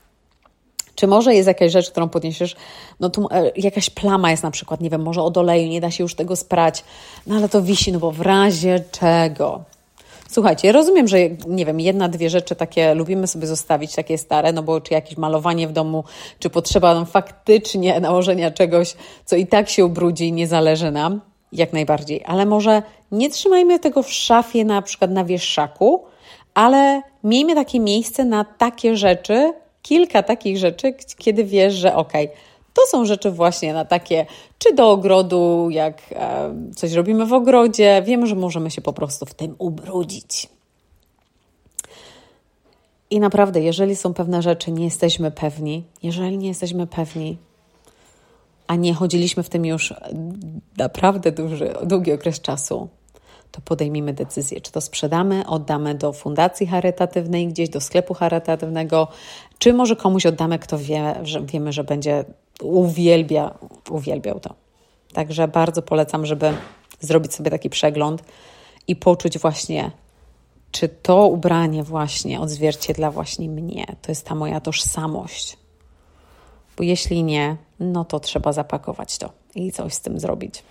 Czy 0.95 1.07
może 1.07 1.35
jest 1.35 1.47
jakaś 1.47 1.71
rzecz, 1.71 1.91
którą 1.91 2.09
podniesiesz, 2.09 2.55
no 2.99 3.09
tu 3.09 3.27
e, 3.31 3.51
jakaś 3.55 3.89
plama 3.89 4.31
jest 4.31 4.43
na 4.43 4.51
przykład, 4.51 4.81
nie 4.81 4.89
wiem, 4.89 5.01
może 5.01 5.21
od 5.21 5.37
oleju, 5.37 5.67
nie 5.67 5.81
da 5.81 5.91
się 5.91 6.03
już 6.03 6.15
tego 6.15 6.35
sprać, 6.35 6.83
no 7.27 7.35
ale 7.35 7.49
to 7.49 7.61
wisi, 7.61 7.91
no 7.91 7.99
bo 7.99 8.11
w 8.11 8.21
razie 8.21 8.83
czego? 8.91 9.63
Słuchajcie, 10.31 10.71
rozumiem, 10.71 11.07
że 11.07 11.17
nie 11.47 11.65
wiem, 11.65 11.79
jedna, 11.79 12.09
dwie 12.09 12.29
rzeczy 12.29 12.55
takie 12.55 12.95
lubimy 12.95 13.27
sobie 13.27 13.47
zostawić, 13.47 13.95
takie 13.95 14.17
stare, 14.17 14.53
no 14.53 14.63
bo 14.63 14.81
czy 14.81 14.93
jakieś 14.93 15.17
malowanie 15.17 15.67
w 15.67 15.71
domu, 15.71 16.03
czy 16.39 16.49
potrzeba 16.49 16.93
nam 16.93 17.05
faktycznie 17.05 17.99
nałożenia 17.99 18.51
czegoś, 18.51 18.95
co 19.25 19.35
i 19.35 19.47
tak 19.47 19.69
się 19.69 19.85
ubrudzi 19.85 20.27
i 20.27 20.33
nie 20.33 20.47
zależy 20.47 20.91
nam, 20.91 21.21
jak 21.51 21.73
najbardziej. 21.73 22.23
Ale 22.25 22.45
może 22.45 22.83
nie 23.11 23.29
trzymajmy 23.29 23.79
tego 23.79 24.03
w 24.03 24.11
szafie, 24.11 24.65
na 24.65 24.81
przykład 24.81 25.11
na 25.11 25.25
wieszaku, 25.25 26.03
ale 26.53 27.01
miejmy 27.23 27.55
takie 27.55 27.79
miejsce 27.79 28.25
na 28.25 28.43
takie 28.43 28.97
rzeczy, 28.97 29.53
kilka 29.81 30.23
takich 30.23 30.57
rzeczy, 30.57 30.93
kiedy 31.17 31.43
wiesz, 31.43 31.73
że 31.73 31.95
okej, 31.95 32.25
okay, 32.25 32.37
to 32.73 32.81
są 32.87 33.05
rzeczy 33.05 33.31
właśnie 33.31 33.73
na 33.73 33.85
takie, 33.85 34.25
czy 34.59 34.73
do 34.73 34.91
ogrodu, 34.91 35.67
jak 35.69 36.01
e, 36.11 36.53
coś 36.75 36.93
robimy 36.93 37.25
w 37.25 37.33
ogrodzie, 37.33 38.03
wiemy, 38.05 38.27
że 38.27 38.35
możemy 38.35 38.71
się 38.71 38.81
po 38.81 38.93
prostu 38.93 39.25
w 39.25 39.33
tym 39.33 39.55
ubrudzić. 39.57 40.49
I 43.09 43.19
naprawdę, 43.19 43.61
jeżeli 43.61 43.95
są 43.95 44.13
pewne 44.13 44.41
rzeczy, 44.41 44.71
nie 44.71 44.85
jesteśmy 44.85 45.31
pewni, 45.31 45.83
jeżeli 46.03 46.37
nie 46.37 46.47
jesteśmy 46.47 46.87
pewni, 46.87 47.37
a 48.67 48.75
nie 48.75 48.93
chodziliśmy 48.93 49.43
w 49.43 49.49
tym 49.49 49.65
już 49.65 49.93
naprawdę 50.77 51.31
duży, 51.31 51.73
długi 51.83 52.13
okres 52.13 52.41
czasu, 52.41 52.87
to 53.51 53.61
podejmijmy 53.61 54.13
decyzję, 54.13 54.61
czy 54.61 54.71
to 54.71 54.81
sprzedamy, 54.81 55.47
oddamy 55.47 55.95
do 55.95 56.13
fundacji 56.13 56.67
charytatywnej, 56.67 57.47
gdzieś 57.47 57.69
do 57.69 57.81
sklepu 57.81 58.13
charytatywnego, 58.13 59.07
czy 59.59 59.73
może 59.73 59.95
komuś 59.95 60.25
oddamy, 60.25 60.59
kto 60.59 60.77
wie, 60.77 61.15
że 61.23 61.41
wiemy, 61.41 61.73
że 61.73 61.83
będzie 61.83 62.25
uwielbia, 62.61 63.53
uwielbiał 63.89 64.39
to. 64.39 64.53
Także 65.13 65.47
bardzo 65.47 65.81
polecam, 65.81 66.25
żeby 66.25 66.53
zrobić 66.99 67.33
sobie 67.33 67.51
taki 67.51 67.69
przegląd 67.69 68.23
i 68.87 68.95
poczuć 68.95 69.39
właśnie, 69.39 69.91
czy 70.71 70.89
to 70.89 71.27
ubranie 71.27 71.83
właśnie 71.83 72.39
odzwierciedla 72.39 73.11
właśnie 73.11 73.49
mnie, 73.49 73.85
to 74.01 74.11
jest 74.11 74.25
ta 74.25 74.35
moja 74.35 74.59
tożsamość. 74.59 75.57
Bo 76.77 76.83
jeśli 76.83 77.23
nie, 77.23 77.57
no 77.79 78.05
to 78.05 78.19
trzeba 78.19 78.53
zapakować 78.53 79.17
to 79.17 79.29
i 79.55 79.71
coś 79.71 79.93
z 79.93 80.01
tym 80.01 80.19
zrobić. 80.19 80.63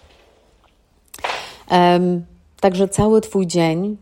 Um, 1.70 2.26
Także 2.60 2.88
cały 2.88 3.20
Twój 3.20 3.46
dzień, 3.46 3.96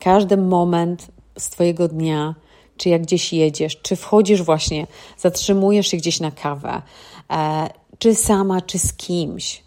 każdy 0.00 0.36
moment 0.36 1.06
z 1.38 1.50
Twojego 1.50 1.88
dnia, 1.88 2.34
czy 2.76 2.88
jak 2.88 3.02
gdzieś 3.02 3.32
jedziesz, 3.32 3.76
czy 3.82 3.96
wchodzisz 3.96 4.42
właśnie, 4.42 4.86
zatrzymujesz 5.18 5.86
się 5.86 5.96
gdzieś 5.96 6.20
na 6.20 6.30
kawę, 6.30 6.82
e, 7.30 7.68
czy 7.98 8.14
sama, 8.14 8.60
czy 8.60 8.78
z 8.78 8.92
kimś. 8.92 9.62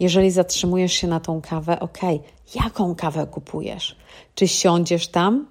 Jeżeli 0.00 0.30
zatrzymujesz 0.30 0.92
się 0.92 1.06
na 1.06 1.20
tą 1.20 1.40
kawę, 1.40 1.80
ok, 1.80 1.98
jaką 2.54 2.94
kawę 2.94 3.26
kupujesz? 3.26 3.96
Czy 4.34 4.48
siądziesz 4.48 5.08
tam 5.08 5.46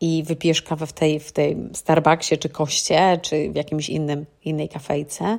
i 0.00 0.22
wypijesz 0.26 0.62
kawę 0.62 0.86
w 0.86 0.92
tej, 0.92 1.20
w 1.20 1.32
tej 1.32 1.56
Starbucksie, 1.72 2.38
czy 2.38 2.48
koście, 2.48 3.18
czy 3.22 3.50
w 3.50 3.56
jakimś 3.56 3.88
innym, 3.88 4.26
innej 4.44 4.68
kafejce? 4.68 5.38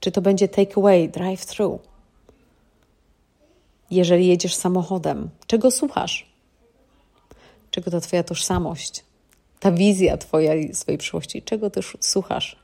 Czy 0.00 0.12
to 0.12 0.20
będzie 0.20 0.48
takeaway, 0.48 1.08
drive-thru? 1.08 1.78
Jeżeli 3.90 4.26
jedziesz 4.26 4.54
samochodem? 4.54 5.30
Czego 5.46 5.70
słuchasz? 5.70 6.26
Czego 7.70 7.90
to 7.90 8.00
Twoja 8.00 8.22
tożsamość? 8.22 9.04
Ta 9.60 9.72
wizja 9.72 10.16
Twojej 10.16 10.74
swojej 10.74 10.98
przyszłości? 10.98 11.42
Czego 11.42 11.70
też 11.70 11.96
słuchasz? 12.00 12.56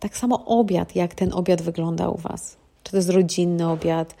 Tak 0.00 0.16
samo 0.16 0.44
obiad, 0.46 0.96
jak 0.96 1.14
ten 1.14 1.32
obiad 1.32 1.62
wygląda 1.62 2.08
u 2.08 2.16
Was. 2.16 2.56
Czy 2.82 2.90
to 2.90 2.96
jest 2.96 3.10
rodzinny 3.10 3.68
obiad, 3.68 4.14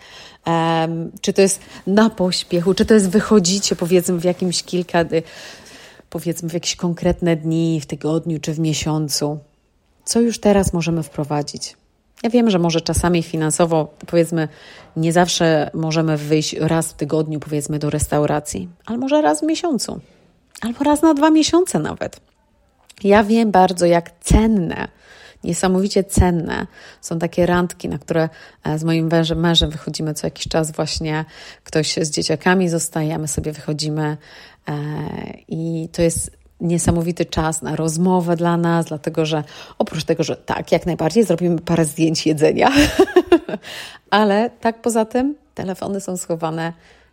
um, 0.46 1.12
czy 1.20 1.32
to 1.32 1.42
jest 1.42 1.60
na 1.86 2.10
pośpiechu, 2.10 2.74
czy 2.74 2.84
to 2.84 2.94
jest 2.94 3.10
wychodzicie 3.10 3.76
powiedzmy 3.76 4.18
w 4.18 4.24
jakimś 4.24 4.62
kilka, 4.62 5.04
powiedzmy 6.10 6.48
w 6.48 6.52
jakieś 6.52 6.76
konkretne 6.76 7.36
dni, 7.36 7.80
w 7.80 7.86
tygodniu 7.86 8.40
czy 8.40 8.52
w 8.52 8.58
miesiącu. 8.58 9.38
Co 10.04 10.20
już 10.20 10.40
teraz 10.40 10.72
możemy 10.72 11.02
wprowadzić? 11.02 11.76
Ja 12.22 12.30
wiem, 12.30 12.50
że 12.50 12.58
może 12.58 12.80
czasami 12.80 13.22
finansowo, 13.22 13.94
powiedzmy, 14.06 14.48
nie 14.96 15.12
zawsze 15.12 15.70
możemy 15.74 16.16
wyjść 16.16 16.52
raz 16.52 16.92
w 16.92 16.94
tygodniu, 16.94 17.40
powiedzmy, 17.40 17.78
do 17.78 17.90
restauracji, 17.90 18.68
ale 18.86 18.98
może 18.98 19.22
raz 19.22 19.40
w 19.40 19.42
miesiącu, 19.42 20.00
albo 20.60 20.84
raz 20.84 21.02
na 21.02 21.14
dwa 21.14 21.30
miesiące 21.30 21.78
nawet. 21.78 22.20
Ja 23.04 23.24
wiem 23.24 23.50
bardzo, 23.50 23.86
jak 23.86 24.10
cenne, 24.20 24.88
niesamowicie 25.44 26.04
cenne 26.04 26.66
są 27.00 27.18
takie 27.18 27.46
randki, 27.46 27.88
na 27.88 27.98
które 27.98 28.28
e, 28.64 28.78
z 28.78 28.84
moim 28.84 29.06
mężem, 29.06 29.40
mężem 29.40 29.70
wychodzimy 29.70 30.14
co 30.14 30.26
jakiś 30.26 30.48
czas, 30.48 30.72
właśnie 30.72 31.24
ktoś 31.64 31.94
z 31.96 32.10
dzieciakami 32.10 32.68
zostaje, 32.68 33.14
a 33.14 33.18
my 33.18 33.28
sobie 33.28 33.52
wychodzimy 33.52 34.16
e, 34.68 34.76
i 35.48 35.88
to 35.92 36.02
jest 36.02 36.39
niesamowity 36.60 37.24
czas 37.24 37.62
na 37.62 37.76
rozmowę 37.76 38.36
dla 38.36 38.56
nas, 38.56 38.86
dlatego 38.86 39.26
że 39.26 39.44
oprócz 39.78 40.04
tego, 40.04 40.22
że 40.22 40.36
tak, 40.36 40.72
jak 40.72 40.86
najbardziej 40.86 41.24
zrobimy 41.24 41.58
parę 41.58 41.84
zdjęć 41.84 42.26
jedzenia, 42.26 42.70
ale 44.10 44.50
tak 44.60 44.82
poza 44.82 45.04
tym 45.04 45.34
telefony 45.54 46.00
są 46.00 46.16
schowane 46.16 46.72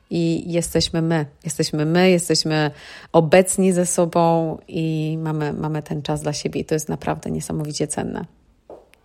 i 0.09 0.51
jesteśmy 0.51 1.01
my. 1.01 1.25
Jesteśmy 1.43 1.85
my, 1.85 2.09
jesteśmy 2.09 2.71
obecni 3.11 3.73
ze 3.73 3.85
sobą 3.85 4.57
i 4.67 5.17
mamy, 5.21 5.53
mamy 5.53 5.83
ten 5.83 6.01
czas 6.01 6.21
dla 6.21 6.33
siebie 6.33 6.61
i 6.61 6.65
to 6.65 6.75
jest 6.75 6.89
naprawdę 6.89 7.31
niesamowicie 7.31 7.87
cenne. 7.87 8.25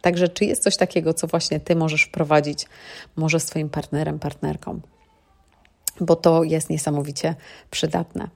Także, 0.00 0.28
czy 0.28 0.44
jest 0.44 0.62
coś 0.62 0.76
takiego, 0.76 1.14
co 1.14 1.26
właśnie 1.26 1.60
Ty 1.60 1.76
możesz 1.76 2.02
wprowadzić, 2.02 2.66
może 3.16 3.40
z 3.40 3.46
Twoim 3.46 3.68
partnerem, 3.68 4.18
partnerką? 4.18 4.80
Bo 6.00 6.16
to 6.16 6.44
jest 6.44 6.70
niesamowicie 6.70 7.34
przydatne. 7.70 8.28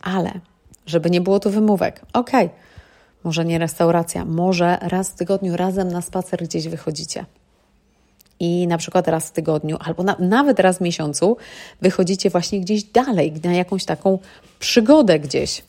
Ale, 0.00 0.40
żeby 0.86 1.10
nie 1.10 1.20
było 1.20 1.40
tu 1.40 1.50
wymówek, 1.50 2.00
okej, 2.12 2.46
okay, 2.46 2.58
może 3.24 3.44
nie 3.44 3.58
restauracja, 3.58 4.24
może 4.24 4.78
raz 4.80 5.10
w 5.10 5.14
tygodniu 5.14 5.56
razem 5.56 5.88
na 5.88 6.02
spacer 6.02 6.42
gdzieś 6.42 6.68
wychodzicie 6.68 7.24
i 8.42 8.66
na 8.66 8.78
przykład 8.78 9.08
raz 9.08 9.28
w 9.28 9.32
tygodniu 9.32 9.76
albo 9.80 10.02
na, 10.02 10.16
nawet 10.18 10.60
raz 10.60 10.78
w 10.78 10.80
miesiącu 10.80 11.36
wychodzicie 11.80 12.30
właśnie 12.30 12.60
gdzieś 12.60 12.84
dalej, 12.84 13.32
na 13.44 13.52
jakąś 13.52 13.84
taką 13.84 14.18
przygodę 14.58 15.18
gdzieś. 15.18 15.62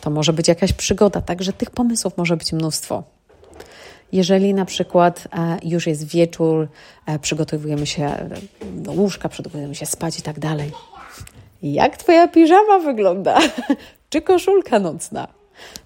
To 0.00 0.10
może 0.10 0.32
być 0.32 0.48
jakaś 0.48 0.72
przygoda, 0.72 1.20
także 1.20 1.52
tych 1.52 1.70
pomysłów 1.70 2.16
może 2.16 2.36
być 2.36 2.52
mnóstwo. 2.52 3.02
Jeżeli 4.12 4.54
na 4.54 4.64
przykład 4.64 5.28
e, 5.32 5.58
już 5.62 5.86
jest 5.86 6.08
wieczór, 6.08 6.68
e, 7.06 7.18
przygotowujemy 7.18 7.86
się 7.86 8.28
do 8.74 8.92
łóżka, 8.92 9.28
przygotowujemy 9.28 9.74
się 9.74 9.86
spać 9.86 10.18
i 10.18 10.22
tak 10.22 10.38
dalej. 10.38 10.70
Jak 11.62 11.96
Twoja 11.96 12.28
piżama 12.28 12.78
wygląda? 12.78 13.38
Czy 14.10 14.22
koszulka 14.22 14.78
nocna? 14.78 15.28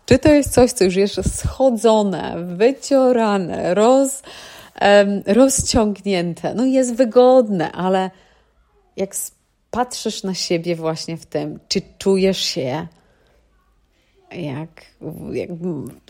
Czy 0.06 0.18
to 0.18 0.32
jest 0.32 0.52
coś, 0.52 0.72
co 0.72 0.84
już 0.84 0.96
jest 0.96 1.38
schodzone, 1.38 2.34
wyciorane, 2.56 3.74
roz, 3.74 4.22
rozciągnięte. 5.26 6.54
No 6.54 6.64
jest 6.64 6.94
wygodne, 6.94 7.72
ale 7.72 8.10
jak 8.96 9.14
patrzysz 9.70 10.22
na 10.22 10.34
siebie 10.34 10.76
właśnie 10.76 11.16
w 11.16 11.26
tym, 11.26 11.58
czy 11.68 11.82
czujesz 11.98 12.38
się 12.38 12.86
jak, 14.32 14.84
jak 15.32 15.50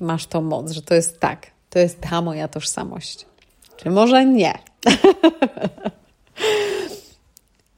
masz 0.01 0.27
tą 0.27 0.41
moc, 0.41 0.71
że 0.71 0.83
to 0.83 0.95
jest 0.95 1.21
tak, 1.21 1.47
to 1.71 1.79
jest 1.79 2.01
ta 2.01 2.23
moja 2.23 2.49
tożsamość. 2.49 3.27
Czy 3.77 3.91
może 3.91 4.27
nie? 4.27 4.59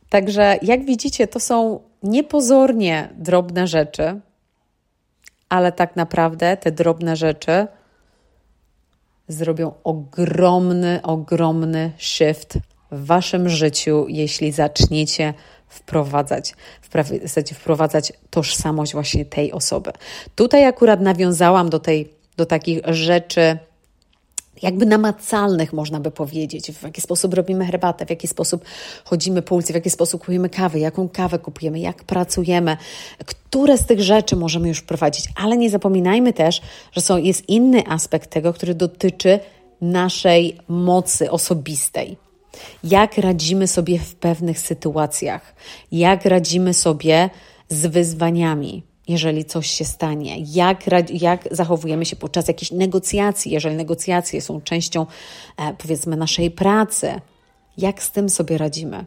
Także 0.09 0.59
jak 0.63 0.85
widzicie, 0.85 1.27
to 1.27 1.41
są 1.41 1.81
niepozornie 2.05 3.09
drobne 3.17 3.67
rzeczy, 3.67 4.21
ale 5.49 5.73
tak 5.73 5.97
naprawdę 5.97 6.57
te 6.57 6.73
drobne 6.73 7.17
rzeczy 7.17 7.67
zrobią 9.29 9.73
ogromny, 9.85 11.01
ogromny 11.03 11.93
shift 11.99 12.59
w 12.91 13.07
waszym 13.07 13.49
życiu, 13.49 14.07
jeśli 14.09 14.53
zaczniecie 14.53 15.35
wprowadzać, 15.69 16.55
wprowadzać 17.55 18.13
tożsamość 18.31 18.93
właśnie 18.93 19.25
tej 19.25 19.53
osoby. 19.53 19.91
Tutaj 20.35 20.65
akurat 20.65 21.01
nawiązałam 21.01 21.71
do 21.71 21.79
tej, 21.79 22.13
do 22.37 22.47
takich 22.47 22.81
rzeczy, 22.87 23.59
jakby 24.63 24.87
namacalnych, 24.87 25.73
można 25.73 26.01
by 26.01 26.11
powiedzieć, 26.11 26.73
w 26.73 26.83
jaki 26.83 27.01
sposób 27.01 27.35
robimy 27.35 27.67
herbatę, 27.67 28.07
w 28.07 28.11
jaki 28.11 28.29
sposób 28.29 28.65
chodzimy 29.05 29.43
po 29.43 29.55
ulicy, 29.55 29.73
w 29.73 29.77
jaki 29.77 29.91
sposób 29.91 30.21
kupujemy 30.21 30.49
kawę, 30.49 30.79
jaką 30.79 31.09
kawę 31.09 31.39
kupujemy, 31.39 31.81
jak 31.81 32.05
pracujemy, 32.05 32.77
które 33.27 33.79
z 33.79 33.87
tych 33.87 34.01
rzeczy 34.01 34.37
możemy 34.37 34.69
już 34.69 34.79
wprowadzić. 34.79 35.29
Ale 35.37 35.57
nie 35.57 35.71
zapominajmy 35.71 36.33
też, 36.33 36.61
że 36.93 37.01
są, 37.01 37.17
jest 37.17 37.49
inny 37.49 37.89
aspekt 37.89 38.31
tego, 38.31 38.53
który 38.53 38.75
dotyczy 38.75 39.41
naszej 39.81 40.59
mocy 40.69 41.31
osobistej. 41.31 42.17
Jak 42.85 43.19
radzimy 43.19 43.67
sobie 43.67 43.99
w 43.99 44.15
pewnych 44.15 44.59
sytuacjach, 44.59 45.55
jak 45.93 46.25
radzimy 46.25 46.75
sobie 46.75 47.31
z 47.69 47.87
wyzwaniami, 47.87 48.83
jeżeli 49.09 49.45
coś 49.45 49.71
się 49.71 49.85
stanie, 49.85 50.37
jak, 50.39 50.87
jak 51.11 51.49
zachowujemy 51.51 52.05
się 52.05 52.17
podczas 52.17 52.49
jakichś 52.49 52.73
negocjacji, 52.73 53.53
jeżeli 53.53 53.77
negocjacje 53.77 54.41
są 54.43 54.61
częścią, 54.61 55.07
e, 55.57 55.75
powiedzmy, 55.79 56.17
naszej 56.17 56.51
pracy, 56.51 57.21
jak 57.79 58.03
z 58.03 58.11
tym 58.11 58.29
sobie 58.29 58.59
radzimy. 58.59 59.05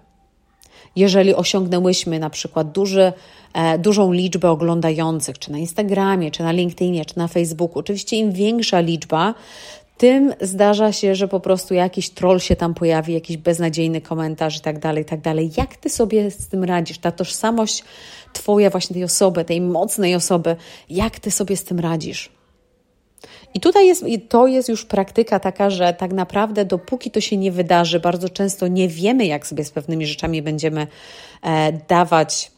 Jeżeli 0.95 1.35
osiągnęłyśmy 1.35 2.19
na 2.19 2.29
przykład 2.29 2.71
duży, 2.71 3.13
e, 3.53 3.79
dużą 3.79 4.11
liczbę 4.11 4.49
oglądających, 4.49 5.39
czy 5.39 5.51
na 5.51 5.57
Instagramie, 5.57 6.31
czy 6.31 6.43
na 6.43 6.51
LinkedInie, 6.51 7.05
czy 7.05 7.17
na 7.17 7.27
Facebooku, 7.27 7.79
oczywiście 7.79 8.17
im 8.17 8.31
większa 8.31 8.79
liczba, 8.79 9.33
tym 9.97 10.33
zdarza 10.41 10.91
się, 10.91 11.15
że 11.15 11.27
po 11.27 11.39
prostu 11.39 11.73
jakiś 11.73 12.09
troll 12.09 12.39
się 12.39 12.55
tam 12.55 12.73
pojawi, 12.73 13.13
jakiś 13.13 13.37
beznadziejny 13.37 14.01
komentarz 14.01 14.57
i 14.57 14.61
tak 14.61 14.79
dalej, 14.79 15.03
i 15.03 15.05
tak 15.05 15.21
dalej. 15.21 15.51
Jak 15.57 15.75
ty 15.75 15.89
sobie 15.89 16.31
z 16.31 16.47
tym 16.47 16.63
radzisz? 16.63 16.97
Ta 16.97 17.11
tożsamość 17.11 17.83
twoja, 18.37 18.69
właśnie 18.69 18.93
tej 18.93 19.03
osoby, 19.03 19.45
tej 19.45 19.61
mocnej 19.61 20.15
osoby, 20.15 20.55
jak 20.89 21.19
ty 21.19 21.31
sobie 21.31 21.57
z 21.57 21.63
tym 21.63 21.79
radzisz? 21.79 22.29
I 23.53 23.59
tutaj 23.59 23.87
jest, 23.87 24.05
to 24.29 24.47
jest 24.47 24.69
już 24.69 24.85
praktyka 24.85 25.39
taka, 25.39 25.69
że 25.69 25.93
tak 25.93 26.13
naprawdę 26.13 26.65
dopóki 26.65 27.11
to 27.11 27.21
się 27.21 27.37
nie 27.37 27.51
wydarzy, 27.51 27.99
bardzo 27.99 28.29
często 28.29 28.67
nie 28.67 28.87
wiemy, 28.87 29.25
jak 29.25 29.47
sobie 29.47 29.63
z 29.65 29.71
pewnymi 29.71 30.07
rzeczami 30.07 30.41
będziemy 30.41 30.87
e, 31.43 31.73
dawać 31.87 32.51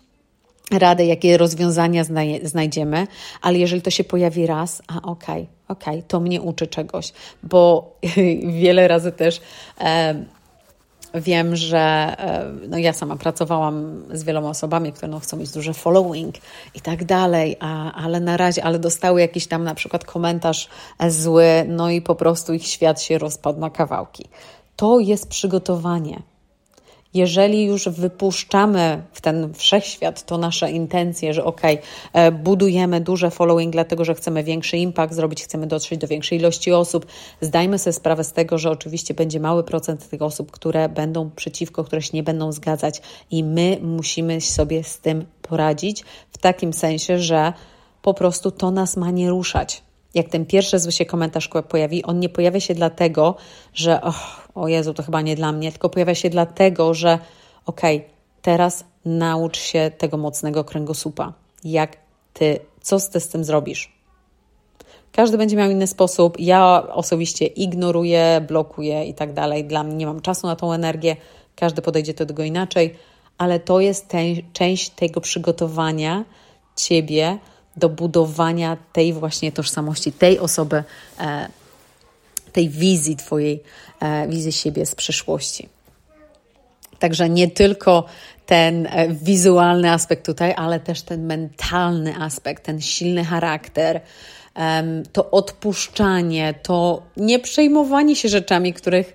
radę, 0.71 1.05
jakie 1.05 1.37
rozwiązania 1.37 2.03
znajdziemy, 2.43 3.07
ale 3.41 3.57
jeżeli 3.57 3.81
to 3.81 3.89
się 3.89 4.03
pojawi 4.03 4.47
raz, 4.47 4.81
a 4.87 5.01
okej, 5.01 5.41
okay, 5.41 5.47
okej, 5.67 5.95
okay, 5.95 6.03
to 6.07 6.19
mnie 6.19 6.41
uczy 6.41 6.67
czegoś, 6.67 7.13
bo 7.43 7.95
wiele 8.61 8.87
razy 8.87 9.11
też 9.11 9.41
e, 9.81 10.15
wiem, 11.13 11.55
że 11.55 11.79
e, 11.79 12.51
no 12.67 12.77
ja 12.77 12.93
sama 12.93 13.15
pracowałam 13.15 14.03
z 14.13 14.23
wieloma 14.23 14.49
osobami, 14.49 14.93
które 14.93 15.07
no 15.07 15.19
chcą 15.19 15.37
mieć 15.37 15.51
duży 15.51 15.73
following 15.73 16.35
i 16.75 16.81
tak 16.81 17.05
dalej, 17.05 17.57
a, 17.59 17.93
ale 17.93 18.19
na 18.19 18.37
razie, 18.37 18.63
ale 18.63 18.79
dostały 18.79 19.21
jakiś 19.21 19.47
tam 19.47 19.63
na 19.63 19.75
przykład 19.75 20.05
komentarz 20.05 20.69
zły, 21.07 21.65
no 21.67 21.89
i 21.89 22.01
po 22.01 22.15
prostu 22.15 22.53
ich 22.53 22.67
świat 22.67 23.01
się 23.01 23.17
rozpadł 23.17 23.59
na 23.59 23.69
kawałki. 23.69 24.25
To 24.75 24.99
jest 24.99 25.29
przygotowanie 25.29 26.21
jeżeli 27.13 27.65
już 27.65 27.89
wypuszczamy 27.89 29.03
w 29.11 29.21
ten 29.21 29.53
wszechświat 29.53 30.25
to 30.25 30.37
nasze 30.37 30.71
intencje, 30.71 31.33
że 31.33 31.43
ok, 31.43 31.61
e, 32.13 32.31
budujemy 32.31 33.01
duże 33.01 33.31
following, 33.31 33.73
dlatego 33.73 34.05
że 34.05 34.15
chcemy 34.15 34.43
większy 34.43 34.77
impact 34.77 35.13
zrobić, 35.13 35.43
chcemy 35.43 35.67
dotrzeć 35.67 35.99
do 35.99 36.07
większej 36.07 36.37
ilości 36.37 36.71
osób, 36.73 37.05
zdajmy 37.41 37.79
sobie 37.79 37.93
sprawę 37.93 38.23
z 38.23 38.33
tego, 38.33 38.57
że 38.57 38.71
oczywiście 38.71 39.13
będzie 39.13 39.39
mały 39.39 39.63
procent 39.63 40.09
tych 40.09 40.21
osób, 40.21 40.51
które 40.51 40.89
będą 40.89 41.29
przeciwko, 41.35 41.83
które 41.83 42.01
się 42.01 42.11
nie 42.13 42.23
będą 42.23 42.51
zgadzać, 42.51 43.01
i 43.31 43.43
my 43.43 43.77
musimy 43.81 44.41
sobie 44.41 44.83
z 44.83 44.99
tym 44.99 45.25
poradzić 45.41 46.03
w 46.31 46.37
takim 46.37 46.73
sensie, 46.73 47.19
że 47.19 47.53
po 48.01 48.13
prostu 48.13 48.51
to 48.51 48.71
nas 48.71 48.97
ma 48.97 49.11
nie 49.11 49.29
ruszać. 49.29 49.83
Jak 50.13 50.29
ten 50.29 50.45
pierwszy 50.45 50.79
zły 50.79 50.91
się 50.91 51.05
komentarz 51.05 51.49
pojawi, 51.69 52.03
on 52.03 52.19
nie 52.19 52.29
pojawia 52.29 52.59
się 52.59 52.73
dlatego, 52.75 53.35
że 53.73 54.01
oh, 54.01 54.41
o 54.61 54.67
Jezu, 54.67 54.93
to 54.93 55.03
chyba 55.03 55.21
nie 55.21 55.35
dla 55.35 55.51
mnie, 55.51 55.71
tylko 55.71 55.89
pojawia 55.89 56.15
się 56.15 56.29
dlatego, 56.29 56.93
że 56.93 57.19
okej, 57.65 57.97
okay, 57.97 58.09
teraz 58.41 58.85
naucz 59.05 59.57
się 59.57 59.91
tego 59.97 60.17
mocnego 60.17 60.63
kręgosłupa. 60.63 61.33
Jak 61.63 61.97
ty, 62.33 62.59
co 62.81 62.99
ty 62.99 63.19
z 63.19 63.27
tym 63.27 63.43
zrobisz? 63.43 63.99
Każdy 65.11 65.37
będzie 65.37 65.55
miał 65.55 65.71
inny 65.71 65.87
sposób. 65.87 66.39
Ja 66.39 66.83
osobiście 66.93 67.45
ignoruję, 67.45 68.45
blokuję 68.47 69.05
i 69.05 69.13
tak 69.13 69.33
dalej. 69.33 69.65
Dla 69.65 69.83
mnie 69.83 69.95
nie 69.95 70.05
mam 70.05 70.21
czasu 70.21 70.47
na 70.47 70.55
tą 70.55 70.73
energię. 70.73 71.15
Każdy 71.55 71.81
podejdzie 71.81 72.13
do 72.13 72.25
tego 72.25 72.43
inaczej, 72.43 72.95
ale 73.37 73.59
to 73.59 73.79
jest 73.79 74.07
część 74.53 74.89
tego 74.89 75.21
przygotowania 75.21 76.25
ciebie 76.75 77.37
do 77.77 77.89
budowania 77.89 78.77
tej 78.93 79.13
właśnie 79.13 79.51
tożsamości, 79.51 80.11
tej 80.11 80.39
osoby, 80.39 80.83
e, 81.19 81.47
tej 82.49 82.69
wizji 82.69 83.15
Twojej, 83.15 83.63
e, 83.99 84.27
wizji 84.27 84.51
siebie 84.51 84.85
z 84.85 84.95
przyszłości. 84.95 85.69
Także 86.99 87.29
nie 87.29 87.47
tylko 87.47 88.05
ten 88.45 88.88
e, 88.91 89.09
wizualny 89.09 89.91
aspekt 89.91 90.25
tutaj, 90.25 90.53
ale 90.57 90.79
też 90.79 91.01
ten 91.01 91.25
mentalny 91.25 92.15
aspekt, 92.15 92.63
ten 92.63 92.81
silny 92.81 93.25
charakter, 93.25 94.01
to 95.13 95.31
odpuszczanie, 95.31 96.53
to 96.63 97.01
nie 97.17 97.39
przejmowanie 97.39 98.15
się 98.15 98.29
rzeczami, 98.29 98.73
których 98.73 99.13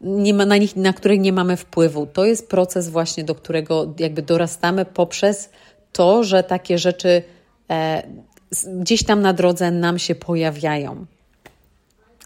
nie 0.00 0.34
ma, 0.34 0.46
na, 0.46 0.56
nich, 0.56 0.76
na 0.76 0.92
których 0.92 1.20
nie 1.20 1.32
mamy 1.32 1.56
wpływu. 1.56 2.06
To 2.06 2.24
jest 2.24 2.48
proces 2.48 2.88
właśnie, 2.88 3.24
do 3.24 3.34
którego 3.34 3.94
jakby 3.98 4.22
dorastamy 4.22 4.84
poprzez 4.84 5.50
to, 5.92 6.24
że 6.24 6.42
takie 6.42 6.78
rzeczy 6.78 7.22
e, 7.70 8.02
gdzieś 8.66 9.04
tam 9.04 9.22
na 9.22 9.32
drodze 9.32 9.70
nam 9.70 9.98
się 9.98 10.14
pojawiają. 10.14 11.06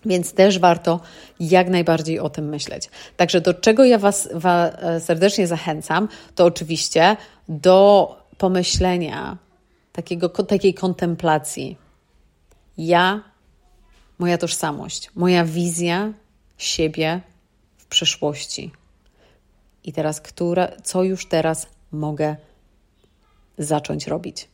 Więc 0.05 0.33
też 0.33 0.59
warto 0.59 1.01
jak 1.41 1.69
najbardziej 1.69 2.19
o 2.19 2.31
tym 2.31 2.49
myśleć. 2.49 2.91
Także 3.17 3.41
do 3.41 3.55
czego 3.55 3.85
ja 3.85 3.99
Was, 3.99 4.29
was 4.35 4.73
serdecznie 5.05 5.47
zachęcam, 5.47 6.09
to 6.35 6.45
oczywiście 6.45 7.17
do 7.49 8.17
pomyślenia, 8.39 9.37
takiego, 9.93 10.29
takiej 10.29 10.75
kontemplacji. 10.75 11.77
Ja, 12.79 13.23
moja 14.19 14.39
tożsamość, 14.39 15.11
moja 15.15 15.45
wizja 15.45 16.13
siebie 16.59 17.21
w 17.77 17.87
przyszłości. 17.87 18.73
I 19.85 19.93
teraz, 19.93 20.21
która, 20.21 20.69
co 20.85 21.03
już 21.03 21.29
teraz 21.29 21.67
mogę 21.93 22.37
zacząć 23.59 24.07
robić? 24.07 24.49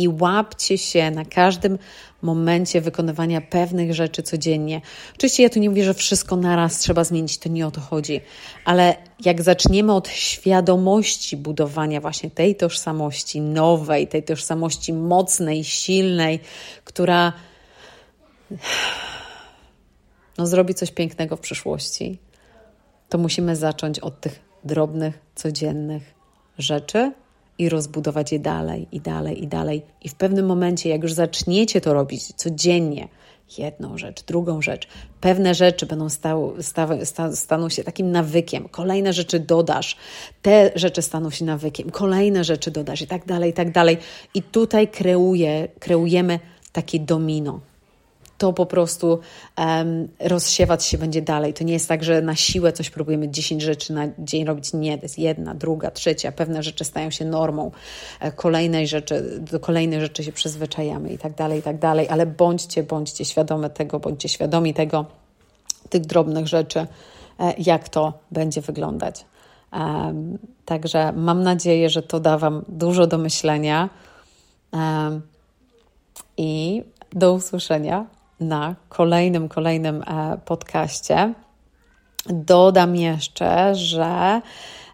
I 0.00 0.08
łapcie 0.08 0.78
się 0.78 1.10
na 1.10 1.24
każdym 1.24 1.78
momencie 2.22 2.80
wykonywania 2.80 3.40
pewnych 3.40 3.94
rzeczy 3.94 4.22
codziennie. 4.22 4.80
Oczywiście 5.14 5.42
ja 5.42 5.50
tu 5.50 5.58
nie 5.58 5.70
mówię, 5.70 5.84
że 5.84 5.94
wszystko 5.94 6.36
naraz 6.36 6.78
trzeba 6.78 7.04
zmienić, 7.04 7.38
to 7.38 7.48
nie 7.48 7.66
o 7.66 7.70
to 7.70 7.80
chodzi, 7.80 8.20
ale 8.64 8.96
jak 9.24 9.42
zaczniemy 9.42 9.94
od 9.94 10.08
świadomości 10.08 11.36
budowania 11.36 12.00
właśnie 12.00 12.30
tej 12.30 12.56
tożsamości 12.56 13.40
nowej, 13.40 14.08
tej 14.08 14.22
tożsamości 14.22 14.92
mocnej, 14.92 15.64
silnej, 15.64 16.40
która 16.84 17.32
no, 20.38 20.46
zrobi 20.46 20.74
coś 20.74 20.90
pięknego 20.90 21.36
w 21.36 21.40
przyszłości, 21.40 22.18
to 23.08 23.18
musimy 23.18 23.56
zacząć 23.56 23.98
od 23.98 24.20
tych 24.20 24.40
drobnych, 24.64 25.18
codziennych 25.34 26.14
rzeczy 26.58 27.12
i 27.60 27.68
rozbudować 27.68 28.32
je 28.32 28.38
dalej, 28.38 28.88
i 28.92 29.00
dalej, 29.00 29.42
i 29.42 29.46
dalej. 29.46 29.82
I 30.02 30.08
w 30.08 30.14
pewnym 30.14 30.46
momencie, 30.46 30.88
jak 30.88 31.02
już 31.02 31.12
zaczniecie 31.12 31.80
to 31.80 31.94
robić 31.94 32.26
codziennie, 32.26 33.08
jedną 33.58 33.98
rzecz, 33.98 34.24
drugą 34.24 34.62
rzecz, 34.62 34.88
pewne 35.20 35.54
rzeczy 35.54 35.86
będą 35.86 36.08
stały, 36.08 36.62
stały, 36.62 37.06
sta, 37.06 37.36
staną 37.36 37.68
się 37.68 37.84
takim 37.84 38.12
nawykiem, 38.12 38.68
kolejne 38.68 39.12
rzeczy 39.12 39.40
dodasz, 39.40 39.96
te 40.42 40.70
rzeczy 40.74 41.02
staną 41.02 41.30
się 41.30 41.44
nawykiem, 41.44 41.90
kolejne 41.90 42.44
rzeczy 42.44 42.70
dodasz 42.70 43.02
i 43.02 43.06
tak 43.06 43.26
dalej, 43.26 43.50
i 43.50 43.52
tak 43.52 43.72
dalej. 43.72 43.98
I 44.34 44.42
tutaj 44.42 44.88
kreuje, 44.88 45.68
kreujemy 45.78 46.40
takie 46.72 47.00
domino 47.00 47.60
to 48.40 48.52
po 48.52 48.66
prostu 48.66 49.18
um, 49.58 50.08
rozsiewać 50.20 50.84
się 50.84 50.98
będzie 50.98 51.22
dalej. 51.22 51.54
To 51.54 51.64
nie 51.64 51.72
jest 51.72 51.88
tak, 51.88 52.04
że 52.04 52.22
na 52.22 52.36
siłę 52.36 52.72
coś 52.72 52.90
próbujemy 52.90 53.28
10 53.28 53.62
rzeczy 53.62 53.92
na 53.92 54.08
dzień 54.18 54.44
robić. 54.44 54.72
Nie, 54.72 54.98
to 54.98 55.04
jest 55.04 55.18
jedna, 55.18 55.54
druga, 55.54 55.90
trzecia. 55.90 56.32
Pewne 56.32 56.62
rzeczy 56.62 56.84
stają 56.84 57.10
się 57.10 57.24
normą. 57.24 57.70
E, 58.20 58.32
kolejnej 58.32 58.86
rzeczy, 58.86 59.40
do 59.40 59.60
kolejnej 59.60 60.00
rzeczy 60.00 60.24
się 60.24 60.32
przyzwyczajamy 60.32 61.12
i 61.12 61.18
tak 61.18 61.34
dalej, 61.34 61.58
i 61.58 61.62
tak 61.62 61.78
dalej. 61.78 62.08
Ale 62.08 62.26
bądźcie, 62.26 62.82
bądźcie 62.82 63.24
świadome 63.24 63.70
tego, 63.70 64.00
bądźcie 64.00 64.28
świadomi 64.28 64.74
tego, 64.74 65.06
tych 65.90 66.06
drobnych 66.06 66.46
rzeczy, 66.48 66.86
e, 67.40 67.54
jak 67.58 67.88
to 67.88 68.12
będzie 68.30 68.60
wyglądać. 68.60 69.24
Um, 69.72 70.38
także 70.64 71.12
mam 71.12 71.42
nadzieję, 71.42 71.90
że 71.90 72.02
to 72.02 72.20
da 72.20 72.38
Wam 72.38 72.64
dużo 72.68 73.06
do 73.06 73.18
myślenia. 73.18 73.88
Um, 74.72 75.22
I 76.36 76.82
do 77.12 77.32
usłyszenia 77.32 78.19
na 78.40 78.76
kolejnym, 78.88 79.48
kolejnym 79.48 80.02
e, 80.02 80.38
podcaście. 80.44 81.34
Dodam 82.26 82.96
jeszcze, 82.96 83.74
że 83.74 84.40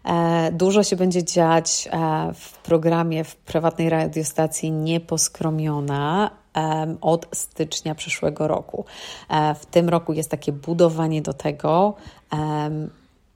e, 0.05 0.51
dużo 0.51 0.83
się 0.83 0.95
będzie 0.95 1.23
dziać 1.23 1.89
e, 1.91 2.33
w 2.33 2.57
programie 2.57 3.23
w 3.23 3.35
prywatnej 3.35 3.89
radiostacji 3.89 4.71
Nieposkromiona 4.71 6.31
od 7.01 7.27
stycznia 7.33 7.95
przyszłego 7.95 8.47
roku. 8.47 8.85
W 9.59 9.65
tym 9.65 9.89
roku 9.89 10.13
jest 10.13 10.31
takie 10.31 10.51
budowanie 10.51 11.21
do 11.21 11.33
tego 11.33 11.93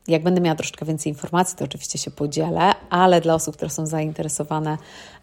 jak 0.08 0.24
będę 0.24 0.42
miała 0.42 0.56
troszkę 0.56 0.86
więcej 0.86 1.12
informacji, 1.12 1.58
to 1.58 1.66
oczywiście 1.66 1.98
się 1.98 2.12
podzielę, 2.12 2.72
ale 2.90 3.22
dla 3.22 3.36
osób, 3.36 3.56
które 3.56 3.72
są 3.72 3.86
zainteresowane, 3.86 4.78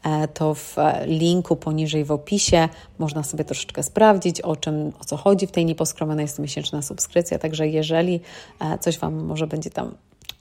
e, 0.04 0.28
to 0.28 0.54
w 0.54 0.78
e, 0.78 1.06
linku 1.06 1.56
poniżej 1.56 2.04
w 2.04 2.12
opisie 2.12 2.68
można 2.98 3.22
sobie 3.22 3.44
troszeczkę 3.44 3.82
sprawdzić, 3.82 4.40
o 4.40 4.56
czym, 4.56 4.92
o 5.00 5.04
co 5.04 5.16
chodzi 5.16 5.46
w 5.46 5.50
tej 5.50 5.64
nieposkromionej 5.64 6.24
jest 6.24 6.38
miesięczna 6.38 6.82
subskrypcja. 6.82 7.38
Także 7.38 7.68
jeżeli 7.68 8.20
e, 8.60 8.78
coś 8.78 8.98
Wam 8.98 9.24
może 9.24 9.46
będzie 9.46 9.70
tam 9.70 9.94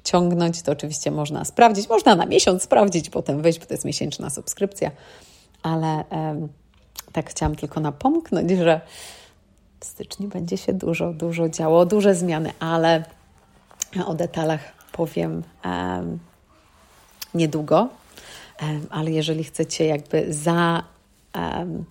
ciągnąć, 0.03 0.61
to 0.61 0.71
oczywiście 0.71 1.11
można 1.11 1.45
sprawdzić. 1.45 1.89
Można 1.89 2.15
na 2.15 2.25
miesiąc 2.25 2.63
sprawdzić, 2.63 3.09
potem 3.09 3.41
wyjść, 3.41 3.59
bo 3.59 3.65
to 3.65 3.73
jest 3.73 3.85
miesięczna 3.85 4.29
subskrypcja. 4.29 4.91
Ale 5.63 6.03
tak 7.11 7.29
chciałam 7.29 7.55
tylko 7.55 7.79
napomknąć, 7.79 8.51
że 8.51 8.81
w 9.79 9.85
styczniu 9.85 10.27
będzie 10.27 10.57
się 10.57 10.73
dużo, 10.73 11.13
dużo 11.13 11.49
działo, 11.49 11.85
duże 11.85 12.15
zmiany, 12.15 12.51
ale 12.59 13.03
o 14.05 14.13
detalach 14.13 14.61
powiem 14.91 15.43
um, 15.65 16.19
niedługo, 17.33 17.89
um, 18.61 18.87
ale 18.89 19.11
jeżeli 19.11 19.43
chcecie 19.43 19.85
jakby 19.85 20.33
za, 20.33 20.83
um, 21.35 21.85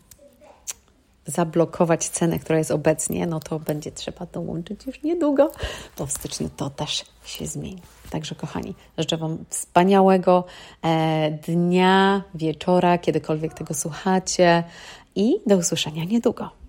zablokować 1.27 2.09
cenę, 2.09 2.39
która 2.39 2.59
jest 2.59 2.71
obecnie, 2.71 3.27
no 3.27 3.41
to 3.41 3.59
będzie 3.59 3.93
trzeba 3.93 4.27
dołączyć 4.27 4.87
już 4.87 5.03
niedługo, 5.03 5.51
bo 5.99 6.07
w 6.07 6.13
styczniu 6.13 6.51
to 6.57 6.71
też 6.71 7.05
się 7.25 7.47
zmieni. 7.47 7.83
Także 8.11 8.35
kochani, 8.35 8.75
życzę 8.99 9.17
Wam 9.17 9.45
wspaniałego 9.51 10.45
e, 10.85 11.31
dnia, 11.31 12.23
wieczora, 12.35 12.99
kiedykolwiek 12.99 13.55
tego 13.55 13.75
słuchacie 13.75 14.65
i 15.15 15.37
do 15.47 15.57
usłyszenia 15.57 16.05
niedługo. 16.05 16.66